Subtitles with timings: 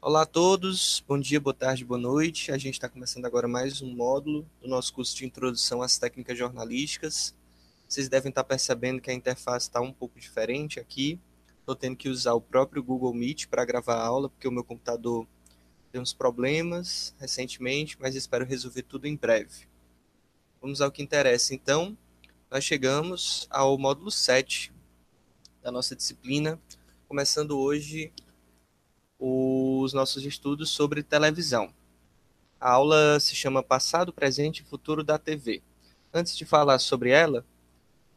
[0.00, 2.52] Olá a todos, bom dia, boa tarde, boa noite.
[2.52, 6.38] A gente está começando agora mais um módulo do nosso curso de Introdução às Técnicas
[6.38, 7.34] Jornalísticas.
[7.88, 11.18] Vocês devem estar percebendo que a interface está um pouco diferente aqui.
[11.58, 14.62] Estou tendo que usar o próprio Google Meet para gravar a aula, porque o meu
[14.62, 15.26] computador
[15.90, 19.66] tem uns problemas recentemente, mas espero resolver tudo em breve.
[20.62, 21.98] Vamos ao que interessa, então.
[22.48, 24.72] Nós chegamos ao módulo 7
[25.60, 26.56] da nossa disciplina,
[27.08, 28.12] começando hoje
[29.18, 31.72] os nossos estudos sobre televisão.
[32.60, 35.62] A aula se chama Passado, Presente e Futuro da TV.
[36.12, 37.44] Antes de falar sobre ela,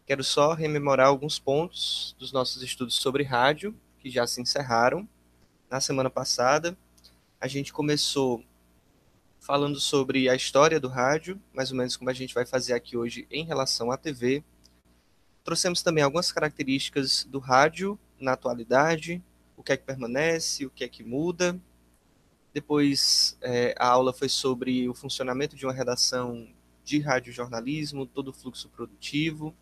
[0.05, 5.07] quero só rememorar alguns pontos dos nossos estudos sobre rádio, que já se encerraram
[5.69, 6.77] na semana passada.
[7.39, 8.43] A gente começou
[9.39, 12.95] falando sobre a história do rádio, mais ou menos como a gente vai fazer aqui
[12.95, 14.43] hoje em relação à TV.
[15.43, 19.21] Trouxemos também algumas características do rádio na atualidade,
[19.61, 21.57] o que é que permanece, o que é que muda.
[22.51, 26.51] Depois, é, a aula foi sobre o funcionamento de uma redação
[26.83, 29.55] de radiojornalismo, todo o fluxo produtivo,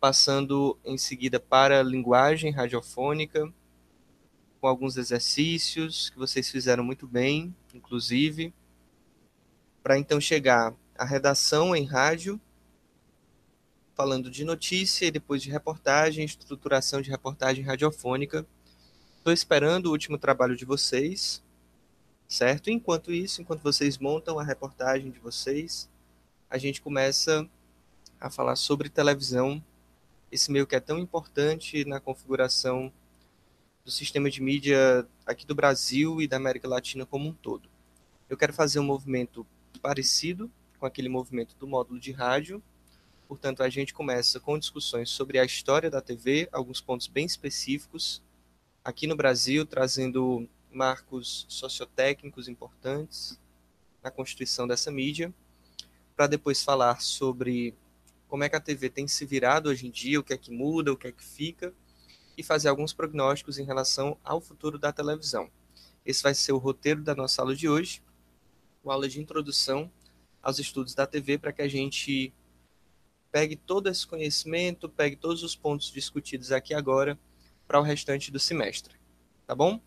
[0.00, 3.50] passando em seguida para linguagem radiofônica,
[4.60, 8.52] com alguns exercícios que vocês fizeram muito bem, inclusive,
[9.80, 12.38] para então chegar à redação em rádio,
[13.94, 18.44] falando de notícia e depois de reportagem, estruturação de reportagem radiofônica.
[19.20, 21.42] Estou esperando o último trabalho de vocês,
[22.26, 22.70] certo?
[22.70, 25.90] Enquanto isso, enquanto vocês montam a reportagem de vocês,
[26.48, 27.46] a gente começa
[28.18, 29.62] a falar sobre televisão,
[30.32, 32.90] esse meio que é tão importante na configuração
[33.84, 37.68] do sistema de mídia aqui do Brasil e da América Latina como um todo.
[38.26, 39.46] Eu quero fazer um movimento
[39.82, 42.62] parecido com aquele movimento do módulo de rádio.
[43.28, 48.22] Portanto, a gente começa com discussões sobre a história da TV, alguns pontos bem específicos,
[48.90, 53.38] aqui no Brasil, trazendo marcos sociotécnicos importantes
[54.02, 55.32] na constituição dessa mídia,
[56.16, 57.74] para depois falar sobre
[58.28, 60.50] como é que a TV tem se virado hoje em dia, o que é que
[60.50, 61.72] muda, o que é que fica,
[62.36, 65.50] e fazer alguns prognósticos em relação ao futuro da televisão.
[66.04, 68.02] Esse vai ser o roteiro da nossa aula de hoje
[68.82, 69.90] uma aula de introdução
[70.42, 72.32] aos estudos da TV para que a gente
[73.30, 77.18] pegue todo esse conhecimento, pegue todos os pontos discutidos aqui agora
[77.70, 78.96] para o restante do semestre,
[79.46, 79.80] tá bom?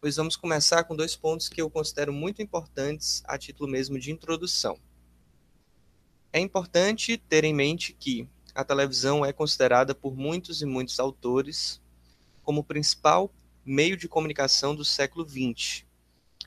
[0.00, 4.10] Pois vamos começar com dois pontos que eu considero muito importantes a título mesmo de
[4.10, 4.78] introdução.
[6.32, 11.82] É importante ter em mente que a televisão é considerada por muitos e muitos autores
[12.42, 13.30] como o principal
[13.62, 15.84] meio de comunicação do século XX,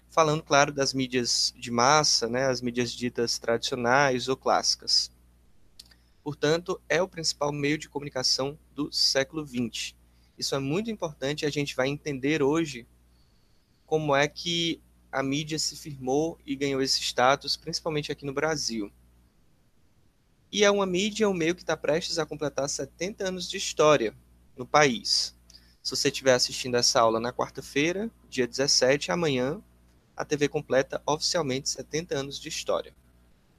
[0.09, 5.12] falando, claro, das mídias de massa, né, as mídias ditas tradicionais ou clássicas.
[6.24, 9.94] Portanto, é o principal meio de comunicação do século XX.
[10.38, 12.88] Isso é muito importante a gente vai entender hoje
[13.85, 14.81] como é que
[15.12, 18.91] a mídia se firmou e ganhou esse status, principalmente aqui no Brasil.
[20.51, 24.16] E é uma mídia, um meio que está prestes a completar 70 anos de história
[24.57, 25.35] no país.
[25.81, 29.62] Se você estiver assistindo essa aula na quarta-feira, dia 17, amanhã,
[30.16, 32.94] a TV completa oficialmente 70 anos de história.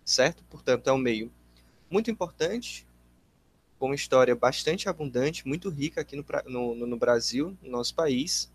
[0.04, 0.42] Certo?
[0.44, 1.32] Portanto, é um meio
[1.90, 2.86] muito importante,
[3.78, 6.24] com uma história bastante abundante, muito rica aqui no,
[6.74, 8.50] no, no Brasil, no nosso país,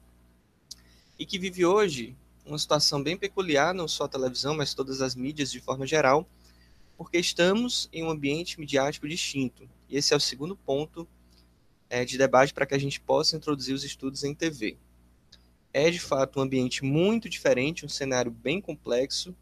[1.17, 2.15] e que vive hoje
[2.45, 6.27] uma situação bem peculiar, não só a televisão, mas todas as mídias de forma geral,
[6.97, 9.69] porque estamos em um ambiente midiático distinto.
[9.89, 11.07] E esse é o segundo ponto
[11.89, 14.77] é, de debate para que a gente possa introduzir os estudos em TV
[15.73, 19.35] é de fato um ambiente muito diferente, um cenário bem complexo,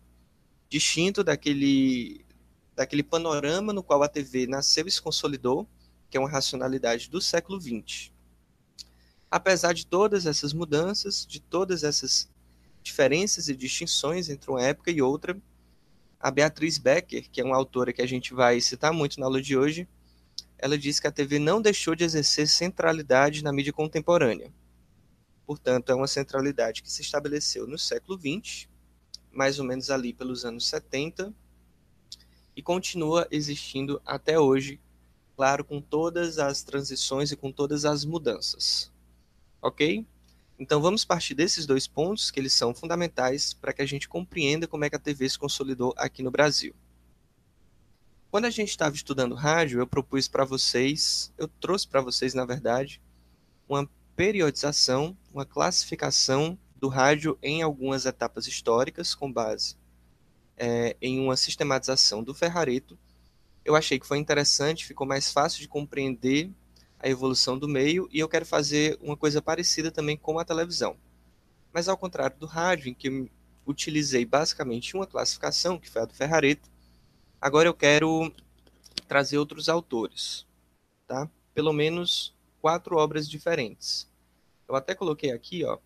[0.70, 2.24] distinto daquele,
[2.80, 5.68] daquele panorama no qual a TV nasceu e se consolidou,
[6.10, 8.10] que é uma racionalidade do século XX.
[9.30, 12.30] Apesar de todas essas mudanças, de todas essas
[12.82, 15.38] diferenças e distinções entre uma época e outra,
[16.18, 19.42] a Beatriz Becker, que é uma autora que a gente vai citar muito na aula
[19.42, 19.86] de hoje,
[20.58, 24.54] ela diz que a TV não deixou de exercer centralidade na mídia contemporânea.
[25.46, 28.70] Portanto, é uma centralidade que se estabeleceu no século XX,
[29.34, 31.36] mais ou menos ali pelos anos 70,
[32.60, 34.82] e continua existindo até hoje,
[35.38, 38.92] claro, com todas as transições e com todas as mudanças.
[39.62, 40.06] Ok?
[40.60, 44.68] Então vamos partir desses dois pontos, que eles são fundamentais para que a gente compreenda
[44.68, 46.76] como é que a TV se consolidou aqui no Brasil.
[48.30, 52.44] Quando a gente estava estudando rádio, eu propus para vocês, eu trouxe para vocês, na
[52.44, 53.02] verdade,
[53.70, 59.79] uma periodização, uma classificação do rádio em algumas etapas históricas, com base
[60.60, 63.00] é, em uma sistematização do Ferrareto.
[63.64, 66.52] Eu achei que foi interessante, ficou mais fácil de compreender
[67.00, 70.98] a evolução do meio, e eu quero fazer uma coisa parecida também com a televisão.
[71.74, 73.30] Mas ao contrário do rádio, em que eu
[73.66, 76.70] utilizei basicamente uma classificação, que foi a do Ferrareto,
[77.40, 78.32] agora eu quero
[79.08, 80.46] trazer outros autores,
[81.08, 81.30] tá?
[81.54, 84.10] Pelo menos quatro obras diferentes.
[84.68, 85.78] Eu até coloquei aqui, ó,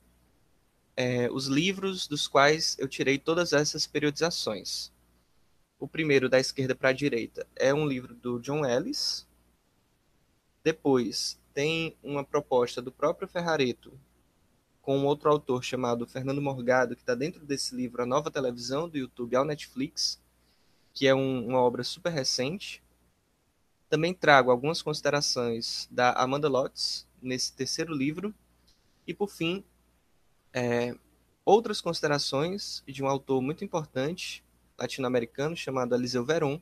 [0.96, 4.92] é, os livros dos quais eu tirei todas essas periodizações.
[5.80, 9.28] O primeiro, da esquerda para a direita, é um livro do John Ellis.
[10.64, 14.00] Depois, tem uma proposta do próprio Ferrareto,
[14.82, 18.88] com um outro autor chamado Fernando Morgado, que está dentro desse livro, A Nova Televisão,
[18.88, 20.22] do YouTube ao Netflix,
[20.94, 22.84] que é um, uma obra super recente.
[23.90, 28.34] Também trago algumas considerações da Amanda Lotz, nesse terceiro livro.
[29.08, 29.64] E, por fim,
[30.54, 30.96] é,
[31.44, 34.44] outras considerações de um autor muito importante,
[34.78, 36.62] latino-americano, chamado Eliseu Veron,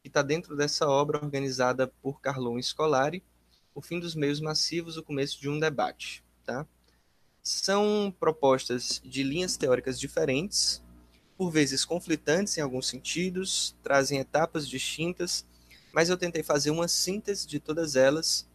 [0.00, 3.22] que está dentro dessa obra organizada por Carlon Scolari,
[3.74, 6.24] O Fim dos Meios Massivos, o Começo de um Debate.
[6.44, 6.66] Tá?
[7.42, 10.82] São propostas de linhas teóricas diferentes,
[11.36, 15.46] por vezes conflitantes em alguns sentidos, trazem etapas distintas,
[15.92, 18.48] mas eu tentei fazer uma síntese de todas elas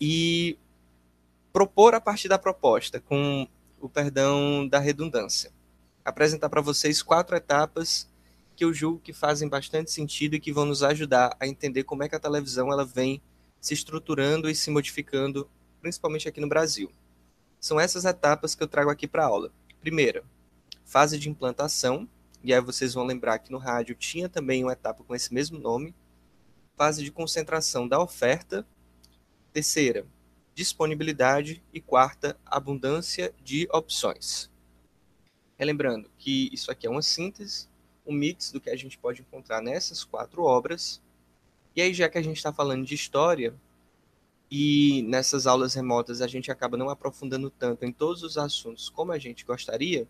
[0.00, 0.58] e
[1.52, 3.46] propor a partir da proposta, com
[3.80, 5.50] o perdão da redundância.
[6.04, 8.08] Apresentar para vocês quatro etapas
[8.54, 12.02] que eu julgo que fazem bastante sentido e que vão nos ajudar a entender como
[12.02, 13.22] é que a televisão ela vem
[13.60, 15.48] se estruturando e se modificando,
[15.80, 16.92] principalmente aqui no Brasil.
[17.58, 19.50] São essas etapas que eu trago aqui para aula.
[19.80, 20.24] Primeira,
[20.84, 22.08] fase de implantação,
[22.42, 25.58] e aí vocês vão lembrar que no rádio tinha também uma etapa com esse mesmo
[25.58, 25.94] nome.
[26.76, 28.66] Fase de concentração da oferta.
[29.52, 30.06] Terceira,
[30.60, 31.62] disponibilidade.
[31.72, 34.50] E quarta, abundância de opções.
[35.58, 37.66] Relembrando que isso aqui é uma síntese,
[38.06, 41.00] um mix do que a gente pode encontrar nessas quatro obras.
[41.74, 43.54] E aí, já que a gente está falando de história,
[44.50, 49.12] e nessas aulas remotas a gente acaba não aprofundando tanto em todos os assuntos como
[49.12, 50.08] a gente gostaria,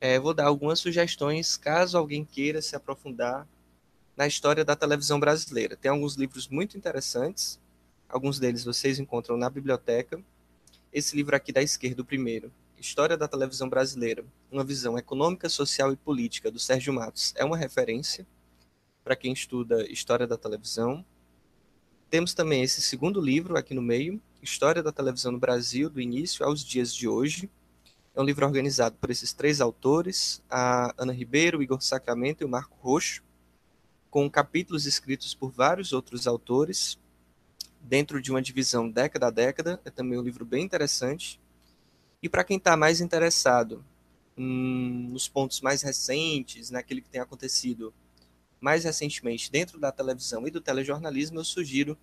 [0.00, 3.46] é, vou dar algumas sugestões caso alguém queira se aprofundar
[4.16, 5.76] na história da televisão brasileira.
[5.76, 7.60] Tem alguns livros muito interessantes,
[8.14, 10.22] alguns deles vocês encontram na biblioteca.
[10.92, 15.92] Esse livro aqui da esquerda, o primeiro, História da Televisão Brasileira, uma visão econômica, social
[15.92, 18.24] e política, do Sérgio Matos, é uma referência
[19.02, 21.04] para quem estuda história da televisão.
[22.08, 26.44] Temos também esse segundo livro aqui no meio, História da Televisão no Brasil, do início
[26.44, 27.50] aos dias de hoje.
[28.14, 32.48] É um livro organizado por esses três autores, a Ana Ribeiro, Igor Sacramento e o
[32.48, 33.24] Marco Roxo,
[34.08, 36.96] com capítulos escritos por vários outros autores,
[37.84, 39.80] dentro de uma divisão década a década.
[39.84, 41.40] É também um livro bem interessante.
[42.22, 43.84] E para quem está mais interessado
[44.36, 47.92] hum, nos pontos mais recentes, naquele que tem acontecido
[48.60, 51.98] mais recentemente dentro da televisão e do telejornalismo, eu sugiro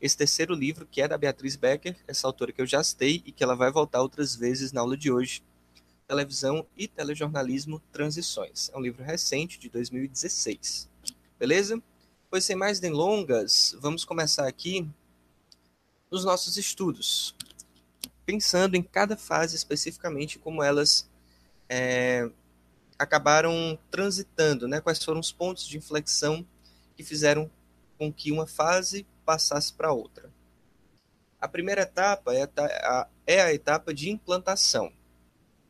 [0.00, 3.32] esse terceiro livro, que é da Beatriz Becker, essa autora que eu já citei e
[3.32, 5.42] que ela vai voltar outras vezes na aula de hoje.
[6.06, 8.70] Televisão e Telejornalismo Transições.
[8.72, 10.88] É um livro recente, de 2016.
[11.38, 11.82] Beleza?
[12.30, 14.88] Pois sem mais delongas, vamos começar aqui
[16.10, 17.34] nos nossos estudos,
[18.24, 21.08] pensando em cada fase especificamente como elas
[21.68, 22.30] é,
[22.98, 24.80] acabaram transitando, né?
[24.80, 26.46] Quais foram os pontos de inflexão
[26.96, 27.50] que fizeram
[27.98, 30.30] com que uma fase passasse para outra.
[31.40, 34.92] A primeira etapa é a, é a etapa de implantação,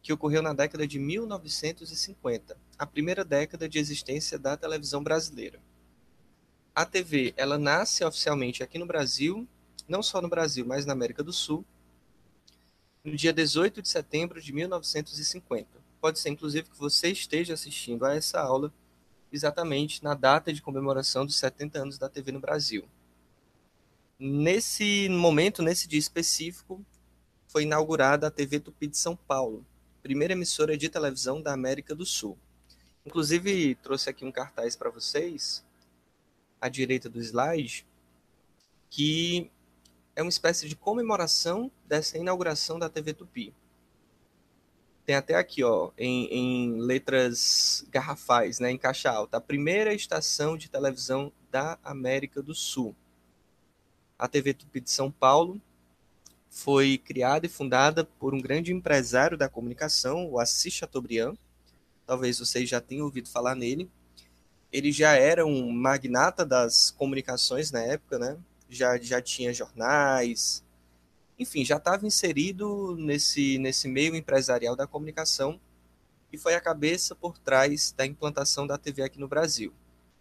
[0.01, 5.61] que ocorreu na década de 1950, a primeira década de existência da televisão brasileira.
[6.75, 9.47] A TV, ela nasce oficialmente aqui no Brasil,
[9.89, 11.65] não só no Brasil, mas na América do Sul,
[13.03, 18.15] no dia 18 de setembro de 1950 pode ser inclusive que você esteja assistindo a
[18.15, 18.73] essa aula
[19.33, 22.89] exatamente na data de comemoração dos 70 anos da TV no Brasil.
[24.19, 26.85] Nesse momento, nesse dia específico,
[27.47, 29.65] foi inaugurada a TV Tupi de São Paulo,
[30.03, 32.39] primeira emissora de televisão da América do Sul.
[33.05, 35.65] Inclusive, trouxe aqui um cartaz para vocês,
[36.61, 37.87] à direita do slide,
[38.91, 39.51] que
[40.19, 43.55] é uma espécie de comemoração dessa inauguração da TV Tupi.
[45.07, 50.57] Tem até aqui, ó, em, em letras garrafais, né, em caixa alta, a primeira estação
[50.57, 52.97] de televisão da América do Sul.
[54.19, 55.61] A TV Tupi de São Paulo
[56.51, 61.37] foi criada e fundada por um grande empresário da comunicação, o Assis Chateaubriand.
[62.05, 63.89] Talvez vocês já tenham ouvido falar nele.
[64.73, 68.37] Ele já era um magnata das comunicações na época, né?
[68.69, 70.63] Já, já tinha jornais,
[71.39, 75.61] enfim, já estava inserido nesse, nesse meio empresarial da comunicação
[76.33, 79.73] e foi a cabeça por trás da implantação da TV aqui no Brasil.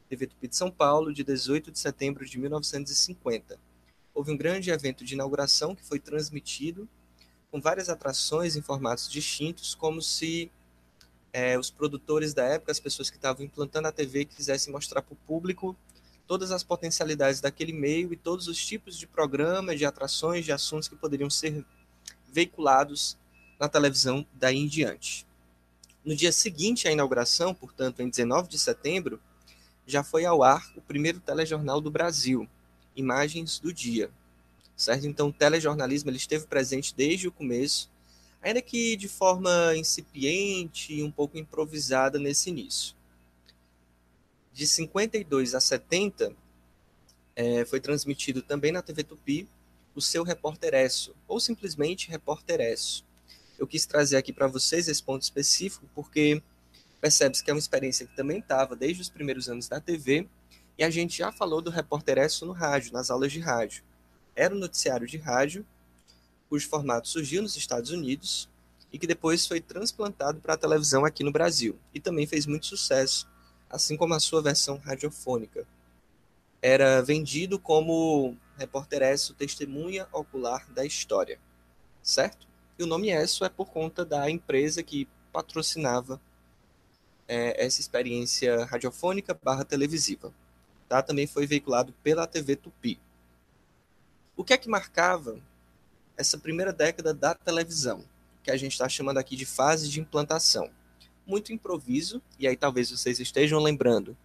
[0.08, 3.60] TV Tupi de São Paulo, de 18 de setembro de 1950.
[4.13, 6.88] Houve um grande evento de inauguração que foi transmitido
[7.51, 10.51] com várias atrações em formatos distintos, como se
[11.34, 15.13] é, os produtores da época, as pessoas que estavam implantando a TV, quisessem mostrar para
[15.13, 15.75] o público
[16.27, 20.88] todas as potencialidades daquele meio e todos os tipos de programas, de atrações, de assuntos
[20.88, 21.65] que poderiam ser
[22.31, 23.17] veiculados
[23.60, 25.25] na televisão daí em diante.
[26.03, 29.19] No dia seguinte à inauguração, portanto, em 19 de setembro,
[29.86, 32.48] já foi ao ar o primeiro telejornal do Brasil,
[32.96, 34.12] Imagens do Dia.
[34.75, 35.07] Certo?
[35.07, 37.89] Então, o telejornalismo ele esteve presente desde o começo,
[38.41, 42.97] ainda que de forma incipiente e um pouco improvisada nesse início.
[44.57, 46.35] De 52 a 70,
[47.35, 49.47] é, foi transmitido também na TV Tupi
[49.93, 53.05] o seu Repórteresso, ou simplesmente Repórteresso.
[53.59, 56.41] Eu quis trazer aqui para vocês esse ponto específico, porque
[56.99, 60.27] percebe-se que é uma experiência que também estava desde os primeiros anos da TV,
[60.75, 63.83] e a gente já falou do Repórteresso no rádio, nas aulas de rádio.
[64.35, 65.63] Era um noticiário de rádio,
[66.49, 68.49] cujo formato surgiu nos Estados Unidos
[68.91, 72.65] e que depois foi transplantado para a televisão aqui no Brasil, e também fez muito
[72.65, 73.29] sucesso,
[73.69, 75.67] assim como a sua versão radiofônica.
[76.62, 81.39] Era vendido como repórter Esso testemunha ocular da história,
[82.01, 82.47] certo?
[82.77, 86.19] E o nome Esso é por conta da empresa que patrocinava
[87.27, 90.33] é, essa experiência radiofônica barra televisiva.
[90.88, 91.01] Tá?
[91.01, 93.00] Também foi veiculado pela TV Tupi.
[94.36, 95.39] O que é que marcava
[96.15, 98.05] essa primeira década da televisão,
[98.43, 100.69] que a gente está chamando aqui de fase de implantação?
[101.27, 104.15] Muito improviso, e aí talvez vocês estejam lembrando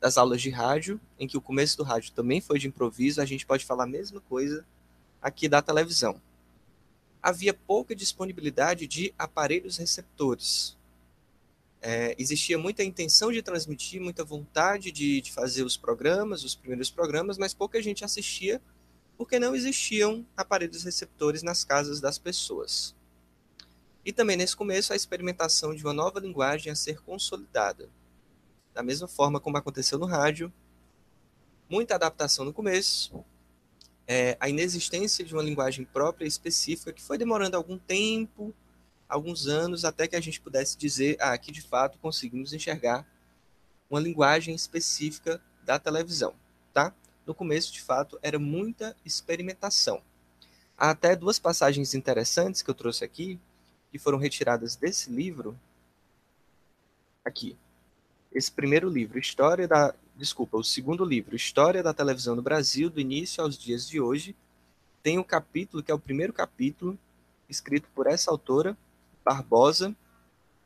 [0.00, 3.26] das aulas de rádio, em que o começo do rádio também foi de improviso, a
[3.26, 4.66] gente pode falar a mesma coisa
[5.20, 6.18] aqui da televisão.
[7.22, 10.74] Havia pouca disponibilidade de aparelhos receptores.
[11.82, 16.90] É, existia muita intenção de transmitir, muita vontade de, de fazer os programas, os primeiros
[16.90, 18.62] programas, mas pouca gente assistia
[19.18, 22.95] porque não existiam aparelhos receptores nas casas das pessoas.
[24.06, 27.90] E também nesse começo a experimentação de uma nova linguagem a ser consolidada
[28.72, 30.52] da mesma forma como aconteceu no rádio.
[31.68, 33.24] Muita adaptação no começo,
[34.06, 38.54] é, a inexistência de uma linguagem própria específica que foi demorando algum tempo,
[39.08, 43.04] alguns anos, até que a gente pudesse dizer, ah, aqui de fato conseguimos enxergar
[43.90, 46.32] uma linguagem específica da televisão,
[46.72, 46.94] tá?
[47.26, 50.00] No começo, de fato, era muita experimentação.
[50.78, 53.40] Há até duas passagens interessantes que eu trouxe aqui,
[53.96, 55.58] que foram retiradas desse livro,
[57.24, 57.56] aqui
[58.30, 59.94] esse primeiro livro, História da.
[60.14, 64.36] Desculpa, o segundo livro, História da Televisão no Brasil, do início aos dias de hoje,
[65.02, 66.98] tem um capítulo, que é o primeiro capítulo,
[67.48, 68.76] escrito por essa autora,
[69.24, 69.94] Barbosa,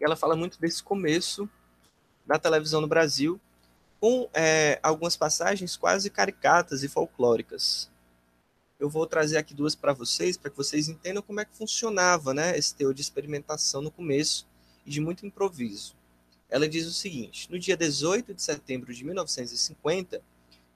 [0.00, 1.48] e ela fala muito desse começo
[2.26, 3.40] da televisão no Brasil,
[4.00, 7.88] com é, algumas passagens quase caricatas e folclóricas.
[8.80, 12.34] Eu vou trazer aqui duas para vocês, para que vocês entendam como é que funcionava
[12.34, 14.46] né, esse teor de experimentação no começo
[14.84, 15.94] e de muito improviso
[16.50, 20.20] ela diz o seguinte: no dia 18 de setembro de 1950,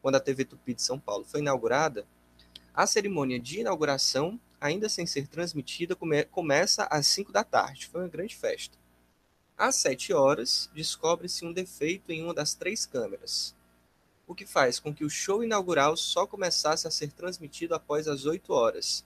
[0.00, 2.06] quando a TV Tupi de São Paulo foi inaugurada,
[2.72, 7.88] a cerimônia de inauguração, ainda sem ser transmitida, come começa às 5 da tarde.
[7.88, 8.78] Foi uma grande festa.
[9.56, 13.54] Às 7 horas, descobre-se um defeito em uma das três câmeras,
[14.26, 18.26] o que faz com que o show inaugural só começasse a ser transmitido após as
[18.26, 19.04] 8 horas.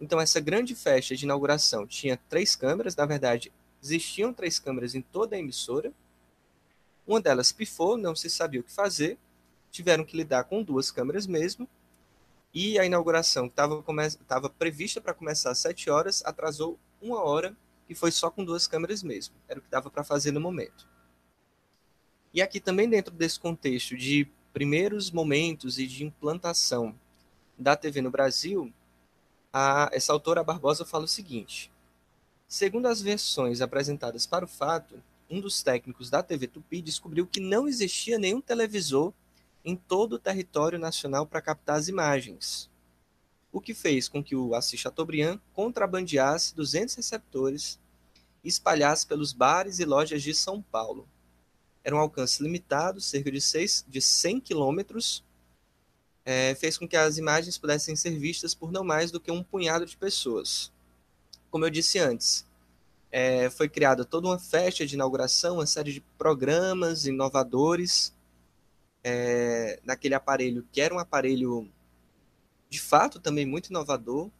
[0.00, 3.52] Então, essa grande festa de inauguração tinha três câmeras, na verdade,
[3.82, 5.92] Existiam três câmeras em toda a emissora.
[7.06, 9.18] Uma delas pifou, não se sabia o que fazer.
[9.70, 11.68] Tiveram que lidar com duas câmeras mesmo.
[12.52, 17.56] E a inauguração, que estava prevista para começar às sete horas, atrasou uma hora
[17.88, 19.34] e foi só com duas câmeras mesmo.
[19.48, 20.86] Era o que dava para fazer no momento.
[22.34, 26.94] E aqui também dentro desse contexto de primeiros momentos e de implantação
[27.58, 28.72] da TV no Brasil,
[29.52, 31.70] a, essa autora Barbosa fala o seguinte:
[32.48, 37.40] Segundo as versões apresentadas para o fato, um dos técnicos da TV Tupi descobriu que
[37.40, 39.12] não existia nenhum televisor
[39.64, 42.68] em todo o território nacional para captar as imagens,
[43.52, 47.78] o que fez com que o Assis Chateaubriand contrabandeasse 200 receptores
[48.42, 51.06] e espalhasse pelos bares e lojas de São Paulo.
[51.90, 53.38] Era um alcance limitado, cerca de,
[53.88, 55.24] de 100 quilômetros,
[56.24, 59.42] é, fez com que as imagens pudessem ser vistas por não mais do que um
[59.42, 60.72] punhado de pessoas
[61.50, 62.46] como eu disse antes,
[63.10, 68.14] é, foi criada toda uma festa de inauguração, uma série de programas inovadores
[69.02, 71.68] é, naquele aparelho, que era um aparelho
[72.68, 74.30] de fato também muito inovador,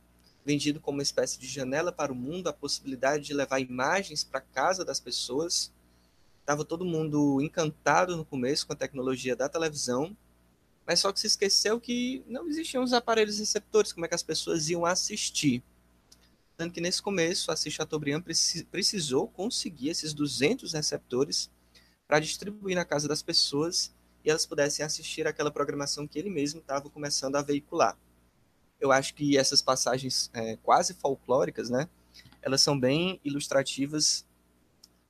[0.44, 4.40] vendido como uma espécie de janela para o mundo, a possibilidade de levar imagens para
[4.40, 5.72] casa das pessoas.
[6.50, 10.16] Estava todo mundo encantado no começo com a tecnologia da televisão,
[10.84, 14.22] mas só que se esqueceu que não existiam os aparelhos receptores, como é que as
[14.24, 15.62] pessoas iam assistir.
[16.56, 18.24] Tanto que nesse começo, a Chateaubriand
[18.68, 21.48] precisou conseguir esses 200 receptores
[22.08, 26.58] para distribuir na casa das pessoas e elas pudessem assistir aquela programação que ele mesmo
[26.58, 27.96] estava começando a veicular.
[28.80, 31.88] Eu acho que essas passagens é, quase folclóricas, né,
[32.42, 34.28] elas são bem ilustrativas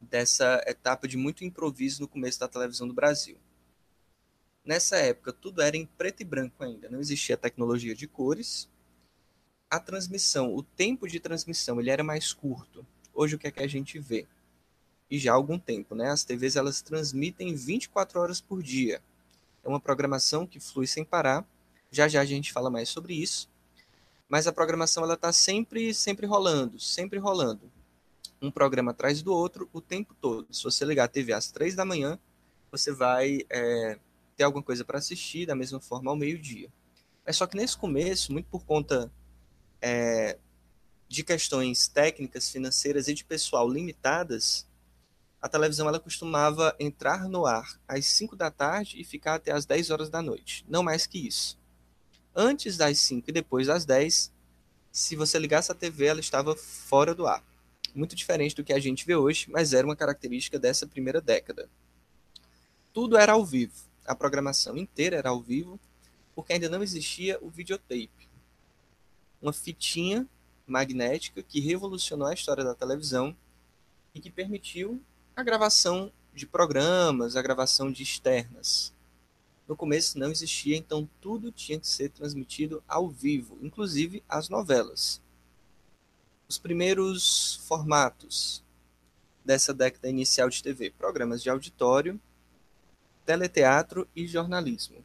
[0.01, 3.37] dessa etapa de muito improviso no começo da televisão do Brasil.
[4.65, 8.69] Nessa época, tudo era em preto e branco ainda, não existia tecnologia de cores,
[9.71, 12.85] a transmissão, o tempo de transmissão, ele era mais curto.
[13.15, 14.27] Hoje o que é que a gente vê?
[15.09, 16.11] E já há algum tempo, né?
[16.11, 19.01] As TVs elas transmitem 24 horas por dia.
[19.63, 21.45] É uma programação que flui sem parar.
[21.91, 23.49] Já já a gente fala mais sobre isso.
[24.29, 27.71] Mas a programação ela está sempre sempre rolando, sempre rolando.
[28.41, 30.47] Um programa atrás do outro o tempo todo.
[30.53, 32.19] Se você ligar a TV às 3 da manhã,
[32.71, 33.99] você vai é,
[34.37, 36.71] ter alguma coisa para assistir da mesma forma ao meio-dia.
[37.27, 39.13] É só que nesse começo, muito por conta
[39.81, 40.39] é,
[41.09, 44.67] de questões técnicas, financeiras e de pessoal limitadas,
[45.43, 49.65] a televisão ela costumava entrar no ar às 5 da tarde e ficar até às
[49.65, 51.59] 10 horas da noite, não mais que isso.
[52.35, 54.33] Antes das 5 e depois das 10,
[54.93, 57.43] se você ligasse a TV, ela estava fora do ar.
[57.95, 61.69] Muito diferente do que a gente vê hoje, mas era uma característica dessa primeira década.
[62.93, 63.75] Tudo era ao vivo.
[64.05, 65.79] A programação inteira era ao vivo,
[66.35, 68.31] porque ainda não existia o videotape
[69.41, 70.29] uma fitinha
[70.67, 73.35] magnética que revolucionou a história da televisão
[74.15, 75.01] e que permitiu
[75.35, 78.93] a gravação de programas, a gravação de externas.
[79.67, 85.21] No começo não existia, então tudo tinha que ser transmitido ao vivo, inclusive as novelas.
[86.51, 88.61] Os primeiros formatos
[89.45, 92.21] dessa década inicial de TV: programas de auditório,
[93.25, 94.97] teleteatro e jornalismo.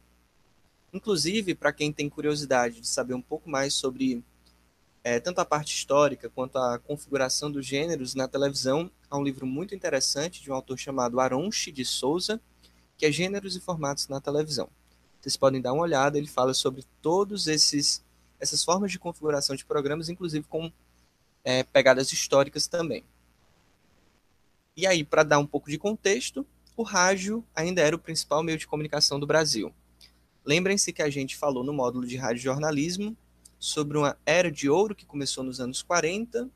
[0.92, 4.24] Inclusive, para quem tem curiosidade de saber um pouco mais sobre
[5.04, 9.46] é, tanto a parte histórica quanto a configuração dos gêneros na televisão, há um livro
[9.46, 12.40] muito interessante de um autor chamado Aronchi de Souza,
[12.98, 14.68] que é Gêneros e Formatos na Televisão.
[15.20, 18.04] Vocês podem dar uma olhada, ele fala sobre todos esses
[18.40, 20.70] essas formas de configuração de programas, inclusive com
[21.46, 23.04] é, pegadas históricas também.
[24.76, 26.44] E aí, para dar um pouco de contexto,
[26.76, 29.72] o rádio ainda era o principal meio de comunicação do Brasil.
[30.44, 33.16] Lembrem-se que a gente falou no módulo de rádio jornalismo
[33.60, 36.50] sobre uma era de ouro que começou nos anos 40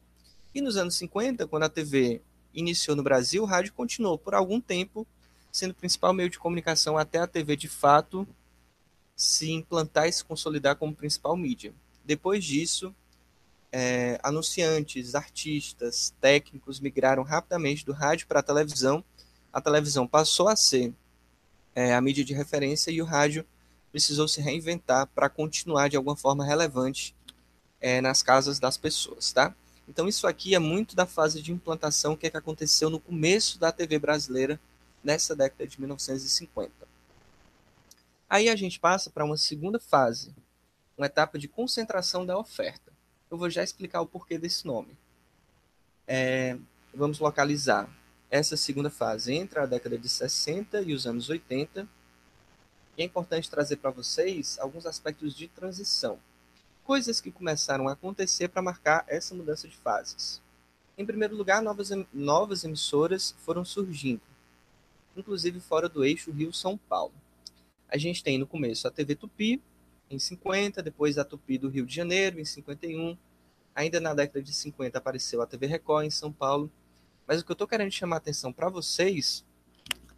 [0.53, 2.20] e nos anos 50, quando a TV
[2.53, 5.07] iniciou no Brasil, o rádio continuou por algum tempo
[5.53, 8.26] sendo o principal meio de comunicação até a TV de fato
[9.14, 11.72] se implantar e se consolidar como principal mídia.
[12.05, 12.94] Depois disso,
[13.72, 19.04] é, anunciantes, artistas, técnicos migraram rapidamente do rádio para a televisão.
[19.52, 20.92] A televisão passou a ser
[21.74, 23.44] é, a mídia de referência e o rádio
[23.90, 27.14] precisou se reinventar para continuar de alguma forma relevante
[27.80, 29.54] é, nas casas das pessoas, tá?
[29.88, 33.59] Então isso aqui é muito da fase de implantação que, é que aconteceu no começo
[33.59, 34.61] da TV brasileira
[35.02, 36.72] nessa década de 1950.
[38.28, 40.33] Aí a gente passa para uma segunda fase,
[40.96, 42.89] uma etapa de concentração da oferta.
[43.31, 44.97] Eu vou já explicar o porquê desse nome.
[46.07, 46.59] É,
[46.93, 47.88] vamos localizar
[48.29, 51.87] essa segunda fase entre a década de 60 e os anos 80
[52.97, 56.19] e é importante trazer para vocês alguns aspectos de transição,
[56.85, 60.43] coisas que começaram a acontecer para marcar essa mudança de fases.
[60.99, 64.21] Em primeiro lugar, novas, novas emissoras foram surgindo,
[65.16, 67.14] inclusive fora do eixo Rio-São Paulo.
[67.88, 69.62] A gente tem no começo a TV Tupi,
[70.11, 73.16] em 50, depois a Tupi do Rio de Janeiro, em 51.
[73.75, 76.70] Ainda na década de 50 apareceu a TV Record em São Paulo.
[77.27, 79.46] Mas o que eu estou querendo chamar a atenção para vocês,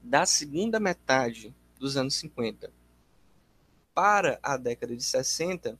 [0.03, 2.73] da segunda metade dos anos 50
[3.95, 5.79] para a década de 60,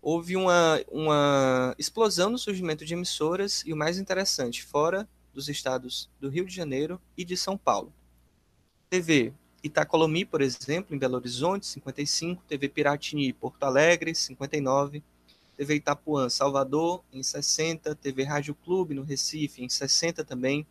[0.00, 6.10] houve uma, uma explosão no surgimento de emissoras e o mais interessante, fora dos estados
[6.18, 7.92] do Rio de Janeiro e de São Paulo.
[8.88, 15.02] TV Itacolomi, por exemplo, em Belo Horizonte, 55, TV Piratini, Porto Alegre, 59,
[15.56, 20.64] TV Itapuã, Salvador, em 60, TV Rádio Clube, no Recife, em 60 também,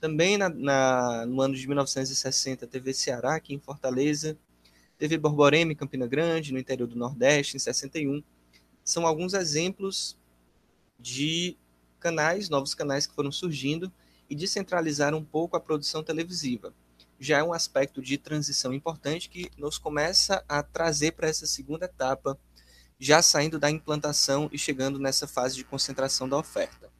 [0.00, 4.36] também na, na, no ano de 1960, TV Ceará, aqui em Fortaleza,
[4.96, 8.22] TV Borborema em Campina Grande, no interior do Nordeste, em 61.
[8.82, 10.16] São alguns exemplos
[10.98, 11.56] de
[12.00, 13.92] canais, novos canais que foram surgindo
[14.28, 16.72] e descentralizaram um pouco a produção televisiva.
[17.18, 21.86] Já é um aspecto de transição importante que nos começa a trazer para essa segunda
[21.86, 22.38] etapa,
[22.98, 26.94] já saindo da implantação e chegando nessa fase de concentração da oferta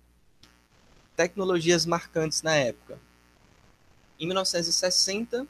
[1.17, 2.99] tecnologias marcantes na época.
[4.19, 5.47] Em 1960,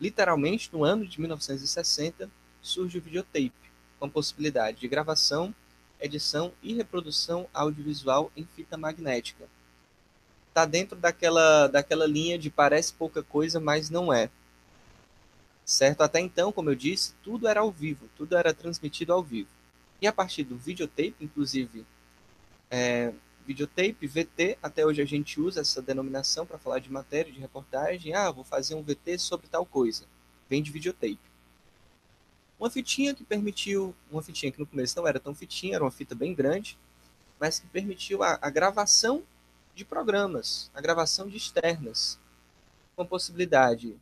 [0.00, 2.30] literalmente no ano de 1960,
[2.60, 3.52] surge o videotape,
[3.98, 5.54] com a possibilidade de gravação
[6.00, 9.48] edição e reprodução audiovisual em fita magnética.
[10.52, 14.28] Está dentro daquela, daquela linha de parece pouca coisa, mas não é.
[15.64, 16.02] Certo?
[16.02, 19.48] Até então, como eu disse, tudo era ao vivo, tudo era transmitido ao vivo.
[19.98, 21.86] E a partir do videotape, inclusive,
[22.70, 23.14] é,
[23.46, 28.12] videotape, VT, até hoje a gente usa essa denominação para falar de matéria, de reportagem.
[28.14, 30.04] Ah, vou fazer um VT sobre tal coisa.
[30.50, 31.18] Vem de videotape.
[32.60, 35.90] Uma fitinha que permitiu, uma fitinha que no começo não era tão fitinha, era uma
[35.90, 36.76] fita bem grande,
[37.40, 39.22] mas que permitiu a, a gravação
[39.74, 42.18] de programas, a gravação de externas,
[42.94, 43.96] com a possibilidade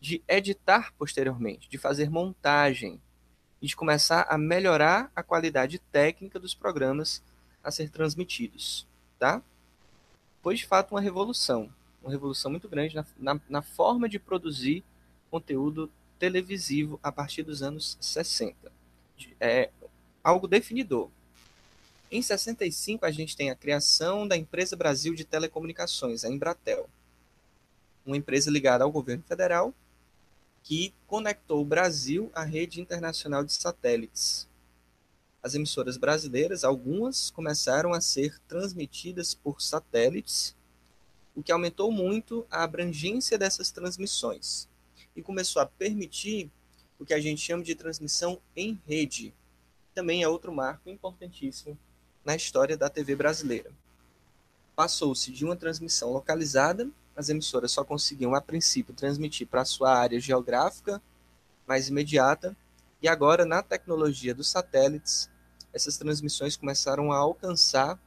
[0.00, 3.00] de editar posteriormente, de fazer montagem,
[3.60, 7.22] e de começar a melhorar a qualidade técnica dos programas
[7.62, 8.86] a ser transmitidos,
[9.18, 9.42] tá?
[10.42, 11.70] Foi de fato uma revolução,
[12.02, 14.84] uma revolução muito grande na, na, na forma de produzir
[15.30, 18.70] conteúdo televisivo a partir dos anos 60.
[19.40, 19.70] É
[20.22, 21.10] algo definidor.
[22.08, 26.88] Em 65, a gente tem a criação da Empresa Brasil de Telecomunicações, a Embratel.
[28.04, 29.74] Uma empresa ligada ao governo federal
[30.62, 34.48] que conectou o Brasil à rede internacional de satélites.
[35.42, 40.54] As emissoras brasileiras, algumas, começaram a ser transmitidas por satélites,
[41.34, 44.68] o que aumentou muito a abrangência dessas transmissões
[45.16, 46.52] e começou a permitir
[47.00, 49.34] o que a gente chama de transmissão em rede.
[49.92, 51.76] Também é outro marco importantíssimo
[52.26, 53.70] na história da TV brasileira.
[54.74, 60.20] Passou-se de uma transmissão localizada as emissoras só conseguiam, a princípio, transmitir para sua área
[60.20, 61.00] geográfica
[61.66, 62.54] mais imediata,
[63.02, 65.30] e agora, na tecnologia dos satélites,
[65.72, 67.98] essas transmissões começaram a alcançar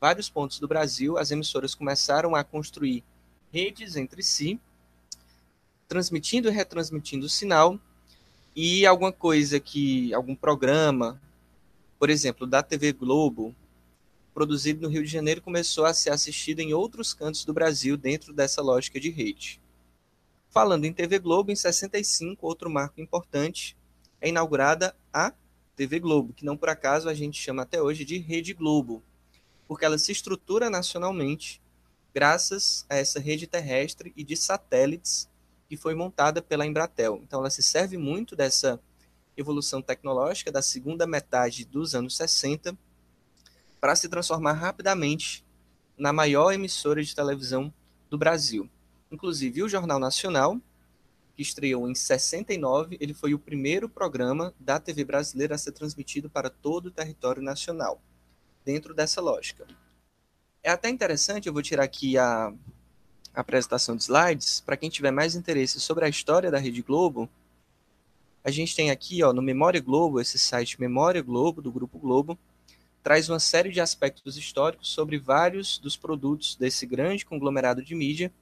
[0.00, 3.04] vários pontos do Brasil, as emissoras começaram a construir
[3.52, 4.60] redes entre si,
[5.88, 7.78] transmitindo e retransmitindo o sinal,
[8.54, 11.20] e alguma coisa que, algum programa,
[11.98, 13.54] por exemplo, da TV Globo,
[14.36, 18.34] produzido no Rio de Janeiro começou a ser assistido em outros cantos do Brasil dentro
[18.34, 19.62] dessa lógica de rede.
[20.50, 23.74] Falando em TV Globo, em 65, outro marco importante,
[24.20, 25.32] é inaugurada a
[25.74, 29.02] TV Globo, que não por acaso a gente chama até hoje de Rede Globo,
[29.66, 31.62] porque ela se estrutura nacionalmente
[32.12, 35.30] graças a essa rede terrestre e de satélites
[35.66, 37.22] que foi montada pela Embratel.
[37.24, 38.78] Então ela se serve muito dessa
[39.34, 42.76] evolução tecnológica da segunda metade dos anos 60
[43.80, 45.44] para se transformar rapidamente
[45.96, 47.72] na maior emissora de televisão
[48.10, 48.68] do Brasil.
[49.10, 50.60] Inclusive, o Jornal Nacional,
[51.34, 56.28] que estreou em 69, ele foi o primeiro programa da TV brasileira a ser transmitido
[56.28, 58.00] para todo o território nacional,
[58.64, 59.66] dentro dessa lógica.
[60.62, 62.52] É até interessante, eu vou tirar aqui a,
[63.34, 67.28] a apresentação de slides, para quem tiver mais interesse sobre a história da Rede Globo,
[68.46, 72.38] a gente tem aqui ó, no Memória Globo, esse site Memória Globo, do Grupo Globo,
[73.06, 78.32] traz uma série de aspectos históricos sobre vários dos produtos desse grande conglomerado de mídia.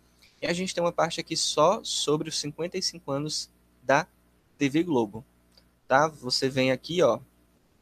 [0.41, 3.51] E a gente tem uma parte aqui só sobre os 55 anos
[3.83, 4.07] da
[4.57, 5.23] TV Globo.
[5.87, 6.09] Tá?
[6.09, 7.21] Você vem aqui, ó,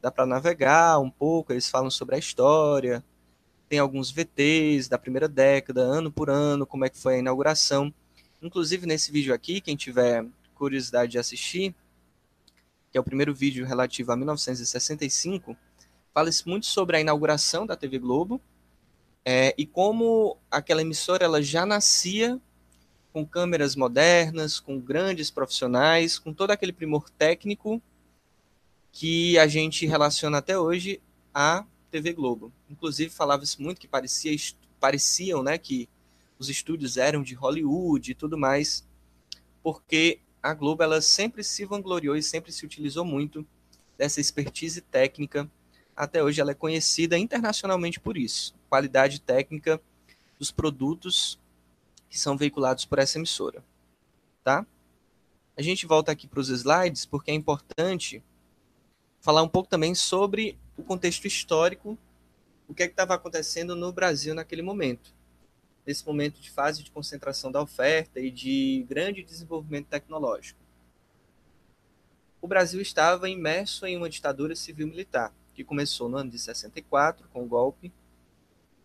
[0.01, 3.05] dá para navegar um pouco, eles falam sobre a história,
[3.69, 7.95] tem alguns VTs da primeira década, ano por ano, como é que foi a inauguração.
[8.43, 11.77] Inclusive nesse vídeo aqui, quem tiver curiosidade de assistir,
[12.91, 15.57] que é o primeiro vídeo relativo a 1965,
[16.13, 18.41] fala-se muito sobre a inauguração da TV Globo
[19.25, 22.41] é, e como aquela emissora ela já nascia
[23.13, 27.81] com câmeras modernas, com grandes profissionais, com todo aquele primor técnico
[28.91, 31.01] que a gente relaciona até hoje
[31.33, 32.53] à TV Globo.
[32.69, 34.35] Inclusive falava-se muito que parecia,
[34.81, 35.89] pareciam, né, que
[36.39, 38.85] os estúdios eram de Hollywood e tudo mais,
[39.63, 43.47] porque a Globo ela sempre se vangloriou e sempre se utilizou muito
[43.97, 45.49] dessa expertise técnica
[45.97, 49.81] até hoje ela é conhecida internacionalmente por isso, qualidade técnica
[50.39, 51.39] dos produtos
[52.09, 53.63] que são veiculados por essa emissora,
[54.43, 54.67] tá?
[55.57, 58.23] A gente volta aqui para os slides porque é importante
[59.21, 61.97] falar um pouco também sobre o contexto histórico,
[62.67, 65.15] o que é estava acontecendo no Brasil naquele momento,
[65.87, 70.59] nesse momento de fase de concentração da oferta e de grande desenvolvimento tecnológico.
[72.41, 77.45] O Brasil estava imerso em uma ditadura civil-militar que começou no ano de 64 com
[77.45, 77.93] o golpe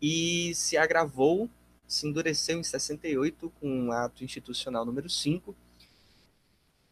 [0.01, 1.49] e se agravou,
[1.87, 5.55] se endureceu em 68 com o ato institucional número 5.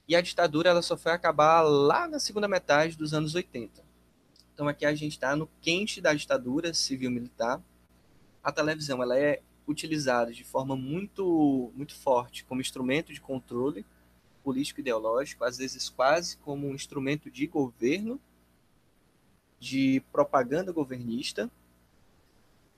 [0.08, 3.84] E a ditadura ela só foi acabar lá na segunda metade dos anos 80.
[4.54, 7.62] Então aqui a gente está no quente da ditadura civil-militar.
[8.44, 13.86] A televisão ela é utilizada de forma muito muito forte como instrumento de controle
[14.44, 18.22] político ideológico, às vezes quase como um instrumento de governo
[19.60, 21.50] de propaganda governista.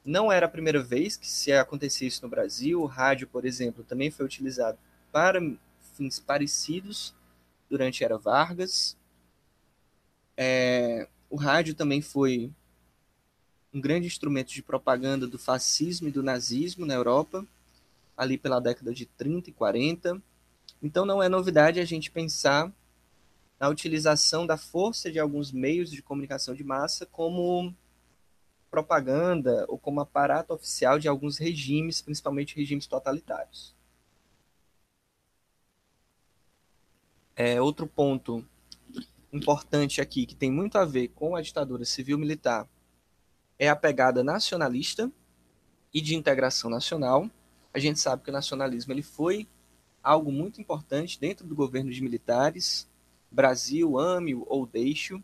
[0.04, 2.82] Não era a primeira vez que se acontecia isso no Brasil.
[2.82, 4.78] O rádio, por exemplo, também foi utilizado
[5.12, 5.40] para
[5.96, 7.14] fins parecidos
[7.70, 8.96] durante a era Vargas.
[10.36, 12.52] É, o rádio também foi
[13.74, 17.46] um grande instrumento de propaganda do fascismo e do nazismo na Europa,
[18.16, 20.22] ali pela década de 30 e 40.
[20.82, 22.72] Então não é novidade a gente pensar
[23.60, 27.74] na utilização da força de alguns meios de comunicação de massa como
[28.70, 33.76] propaganda ou como aparato oficial de alguns regimes, principalmente regimes totalitários.
[37.36, 38.46] É, outro ponto
[39.32, 42.68] importante aqui, que tem muito a ver com a ditadura civil-militar,
[43.60, 45.12] é a pegada nacionalista
[45.94, 47.30] e de integração nacional.
[47.74, 49.48] A gente sabe que o nacionalismo ele foi
[50.02, 52.88] algo muito importante dentro do governo de militares,
[53.38, 55.24] Brasil, ame-o ou deixe-o.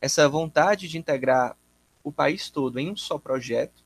[0.00, 1.58] Essa vontade de integrar
[2.02, 3.84] o país todo em um só projeto,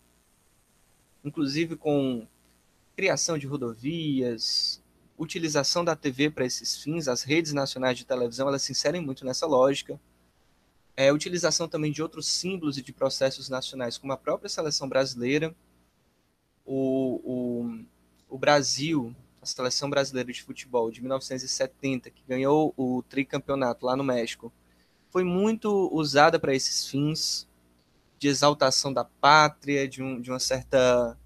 [1.24, 2.24] inclusive com
[2.94, 4.80] criação de rodovias,
[5.18, 9.24] utilização da TV para esses fins, as redes nacionais de televisão, elas se inserem muito
[9.24, 10.00] nessa lógica.
[10.96, 15.52] É, utilização também de outros símbolos e de processos nacionais, como a própria seleção brasileira,
[16.64, 17.84] o, o,
[18.28, 24.04] o Brasil, a seleção brasileira de futebol de 1970, que ganhou o tricampeonato lá no
[24.04, 24.52] México,
[25.10, 27.48] foi muito usada para esses fins
[28.20, 31.18] de exaltação da pátria, de, um, de uma certa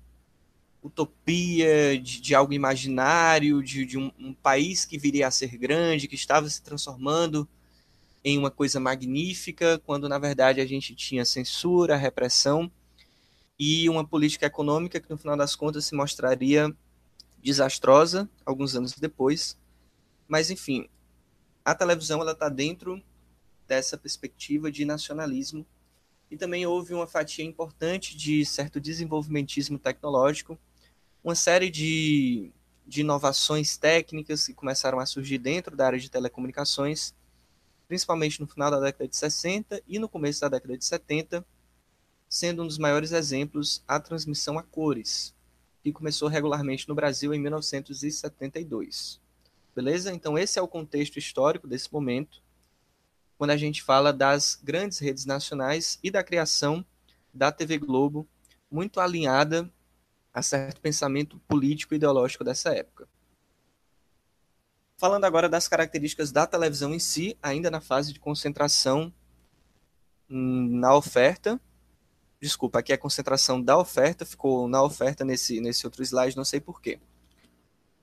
[0.83, 6.09] utopia, de, de algo imaginário, de, de um, um, país que viria a ser grande,
[6.09, 7.46] que estava se transformando
[8.24, 12.72] em uma coisa magnífica, quando na verdade a gente tinha censura, repressão
[13.59, 16.74] e uma política econômica que no final das contas se mostraria
[17.42, 19.59] desastrosa alguns anos depois.
[20.29, 20.88] Mas enfim,
[21.64, 23.03] a televisão ela está dentro
[23.66, 25.66] dessa perspectiva de nacionalismo
[26.31, 30.59] e também houve uma fatia importante de certo desenvolvimentismo tecnológico
[31.27, 32.53] uma série de,
[32.87, 37.12] de inovações técnicas que começaram a surgir dentro da área de telecomunicações,
[37.88, 41.44] principalmente no final da década de 60 e no começo da década de 70,
[42.29, 45.35] sendo um dos maiores exemplos a transmissão a cores,
[45.87, 49.20] que começou regularmente no Brasil em 1972.
[49.72, 50.12] Beleza?
[50.12, 52.42] Então, esse é o contexto histórico desse momento,
[53.38, 56.85] quando a gente fala das grandes redes nacionais e da criação
[57.33, 58.27] da TV Globo,
[58.68, 59.70] muito alinhada
[60.35, 63.09] a certo pensamento político e ideológico dessa época.
[64.99, 69.14] Falando agora das características da televisão em si, ainda na fase de concentração
[70.29, 71.61] na oferta.
[72.46, 76.44] Desculpa, aqui é a concentração da oferta, ficou na oferta nesse, nesse outro slide, não
[76.44, 77.00] sei porquê.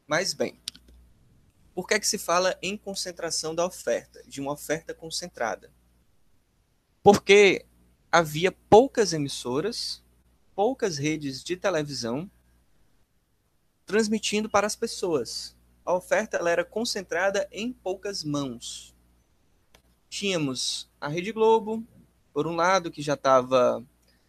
[0.05, 0.59] Mas bem,
[1.73, 5.71] por que, é que se fala em concentração da oferta, de uma oferta concentrada?
[7.01, 7.65] Porque
[8.11, 10.03] havia poucas emissoras
[10.53, 12.29] poucas redes de televisão
[13.85, 15.55] transmitindo para as pessoas.
[15.85, 18.93] A oferta ela era concentrada em poucas mãos.
[20.09, 21.81] Tínhamos a Rede Globo,
[22.33, 23.81] por um lado, que já estava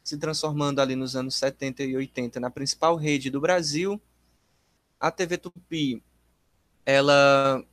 [0.05, 3.99] se transformando ali nos anos 70 e 80 na principal rede do Brasil.
[5.01, 6.03] A TV Tupi,
[6.85, 7.65] ela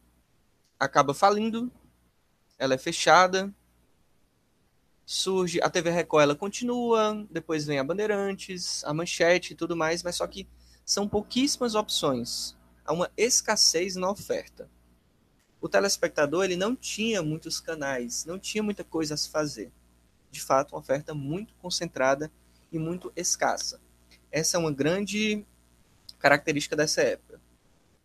[0.79, 1.69] acaba falindo,
[2.57, 3.53] ela é fechada,
[5.05, 10.01] surge a TV Record, ela continua, depois vem a Bandeirantes, a Manchete e tudo mais,
[10.01, 10.47] mas só que
[10.85, 12.55] são pouquíssimas opções.
[12.85, 14.69] Há uma escassez na oferta.
[15.59, 19.71] O telespectador ele não tinha muitos canais, não tinha muita coisa a se fazer.
[20.31, 22.31] De fato, uma oferta muito concentrada
[22.71, 23.79] e muito escassa.
[24.31, 25.45] Essa é uma grande
[26.17, 27.41] característica dessa época.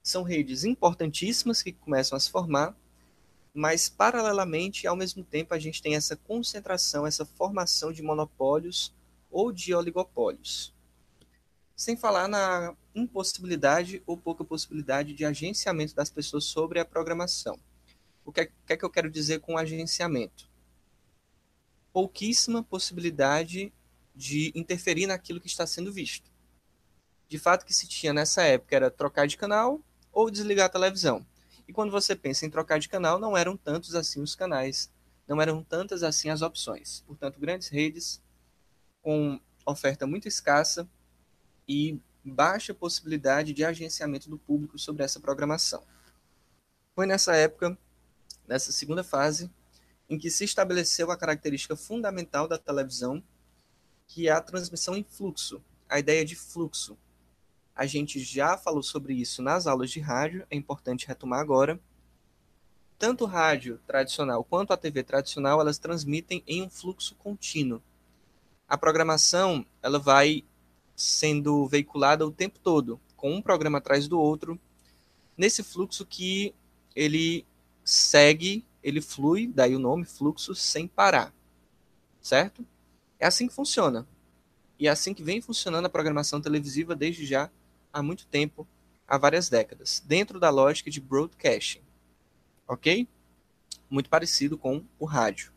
[0.03, 2.77] São redes importantíssimas que começam a se formar,
[3.55, 8.93] mas paralelamente, ao mesmo tempo, a gente tem essa concentração, essa formação de monopólios
[9.31, 10.75] ou de oligopólios.
[11.75, 17.59] Sem falar na impossibilidade ou pouca possibilidade de agenciamento das pessoas sobre a programação.
[18.25, 20.49] O que é, que, é que eu quero dizer com agenciamento?
[21.97, 23.73] Pouquíssima possibilidade
[24.15, 26.31] de interferir naquilo que está sendo visto.
[27.27, 29.81] De fato, o que se tinha nessa época era trocar de canal
[30.13, 31.27] ou desligar a televisão.
[31.67, 34.93] E quando você pensa em trocar de canal, não eram tantos assim os canais,
[35.27, 37.03] não eram tantas assim as opções.
[37.07, 38.23] Portanto, grandes redes
[39.01, 40.87] com oferta muito escassa
[41.67, 45.83] e baixa possibilidade de agenciamento do público sobre essa programação.
[46.95, 47.79] Foi nessa época,
[48.47, 49.51] nessa segunda fase,
[50.09, 53.23] em que se estabeleceu a característica fundamental da televisão,
[54.07, 56.97] que é a transmissão em fluxo, a ideia de fluxo,
[57.75, 61.79] a gente já falou sobre isso nas aulas de rádio, é importante retomar agora.
[62.99, 67.83] tanto o rádio tradicional quanto a TV tradicional, elas transmitem em um fluxo contínuo.
[68.67, 70.43] A programação, ela vai
[70.97, 74.59] sendo veiculada o tempo todo, com um programa atrás do outro,
[75.37, 76.55] nesse fluxo que
[76.95, 77.45] ele
[77.85, 81.35] segue, ele flui, daí o nome fluxo, sem parar.
[82.21, 82.65] Certo?
[83.19, 84.07] É assim que funciona.
[84.79, 87.51] E é assim que vem funcionando a programação televisiva desde já
[87.93, 88.65] há muito tempo,
[89.05, 91.83] há várias décadas, dentro da lógica de broadcasting.
[92.69, 93.09] Ok?
[93.91, 95.53] Muito parecido com o rádio.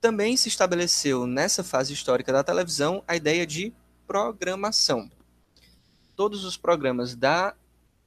[0.00, 3.72] Também se estabeleceu nessa fase histórica da televisão a ideia de
[4.04, 5.08] programação.
[6.16, 7.54] Todos os programas da,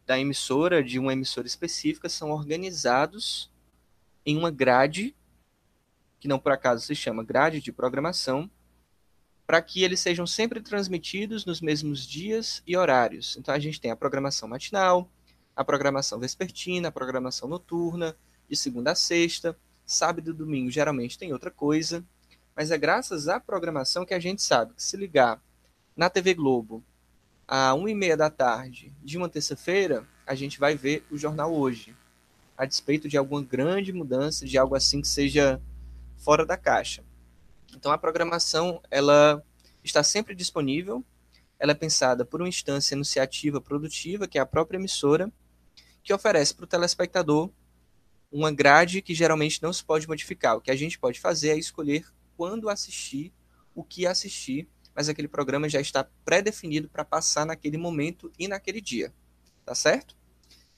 [0.05, 3.49] da emissora, de uma emissora específica, são organizados
[4.25, 5.15] em uma grade,
[6.19, 8.49] que não por acaso se chama grade de programação,
[9.45, 13.36] para que eles sejam sempre transmitidos nos mesmos dias e horários.
[13.38, 15.10] Então a gente tem a programação matinal,
[15.55, 18.15] a programação vespertina, a programação noturna,
[18.47, 22.03] de segunda a sexta, sábado e domingo geralmente tem outra coisa,
[22.55, 25.41] mas é graças à programação que a gente sabe que se ligar
[25.95, 26.84] na TV Globo
[27.47, 31.53] a uma e meia da tarde de uma terça-feira, a gente vai ver o jornal
[31.53, 31.95] hoje,
[32.62, 35.60] a despeito de alguma grande mudança, de algo assim que seja
[36.15, 37.04] fora da caixa.
[37.76, 39.43] Então a programação ela
[39.84, 41.04] está sempre disponível,
[41.58, 45.32] ela é pensada por uma instância enunciativa produtiva, que é a própria emissora,
[46.04, 47.50] que oferece para o telespectador
[48.32, 50.56] uma grade que geralmente não se pode modificar.
[50.56, 52.06] O que a gente pode fazer é escolher
[52.38, 53.34] quando assistir,
[53.74, 58.82] o que assistir, mas aquele programa já está pré-definido para passar naquele momento e naquele
[58.82, 59.12] dia.
[59.65, 60.20] Tá certo?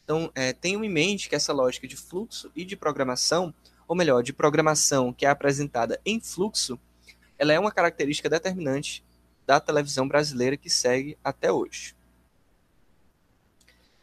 [0.03, 3.53] Então, é, tenham em mente que essa lógica de fluxo e de programação,
[3.87, 6.79] ou melhor, de programação que é apresentada em fluxo,
[7.37, 9.03] ela é uma característica determinante
[9.45, 11.95] da televisão brasileira que segue até hoje.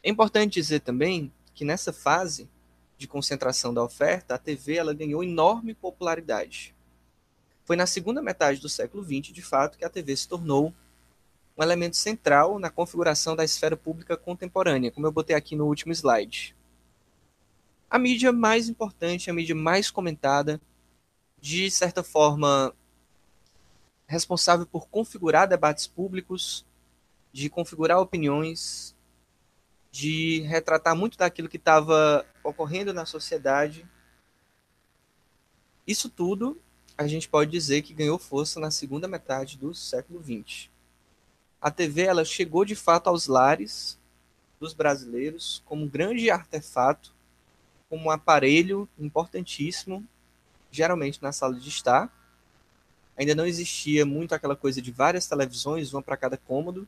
[0.03, 2.49] É importante dizer também que nessa fase
[2.97, 6.75] de concentração da oferta, a TV ela ganhou enorme popularidade.
[7.65, 10.73] Foi na segunda metade do século XX, de fato, que a TV se tornou
[11.57, 15.91] um elemento central na configuração da esfera pública contemporânea, como eu botei aqui no último
[15.93, 16.55] slide.
[17.89, 20.61] A mídia mais importante, a mídia mais comentada,
[21.39, 22.73] de certa forma
[24.07, 26.65] responsável por configurar debates públicos,
[27.33, 28.95] de configurar opiniões,
[29.91, 33.85] de retratar muito daquilo que estava ocorrendo na sociedade.
[35.85, 36.61] Isso tudo
[36.97, 40.69] a gente pode dizer que ganhou força na segunda metade do século XX.
[41.61, 43.99] A TV ela chegou de fato aos lares
[44.59, 47.13] dos brasileiros como um grande artefato,
[47.87, 50.03] como um aparelho importantíssimo,
[50.71, 52.11] geralmente na sala de estar.
[53.15, 56.87] Ainda não existia muito aquela coisa de várias televisões, uma para cada cômodo.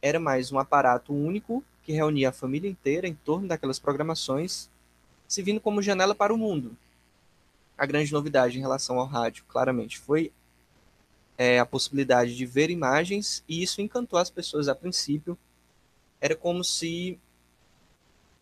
[0.00, 4.70] Era mais um aparato único que reunia a família inteira em torno daquelas programações,
[5.26, 6.76] servindo como janela para o mundo.
[7.76, 10.30] A grande novidade em relação ao rádio, claramente, foi
[11.36, 15.36] é, a possibilidade de ver imagens, e isso encantou as pessoas a princípio.
[16.20, 17.18] Era como se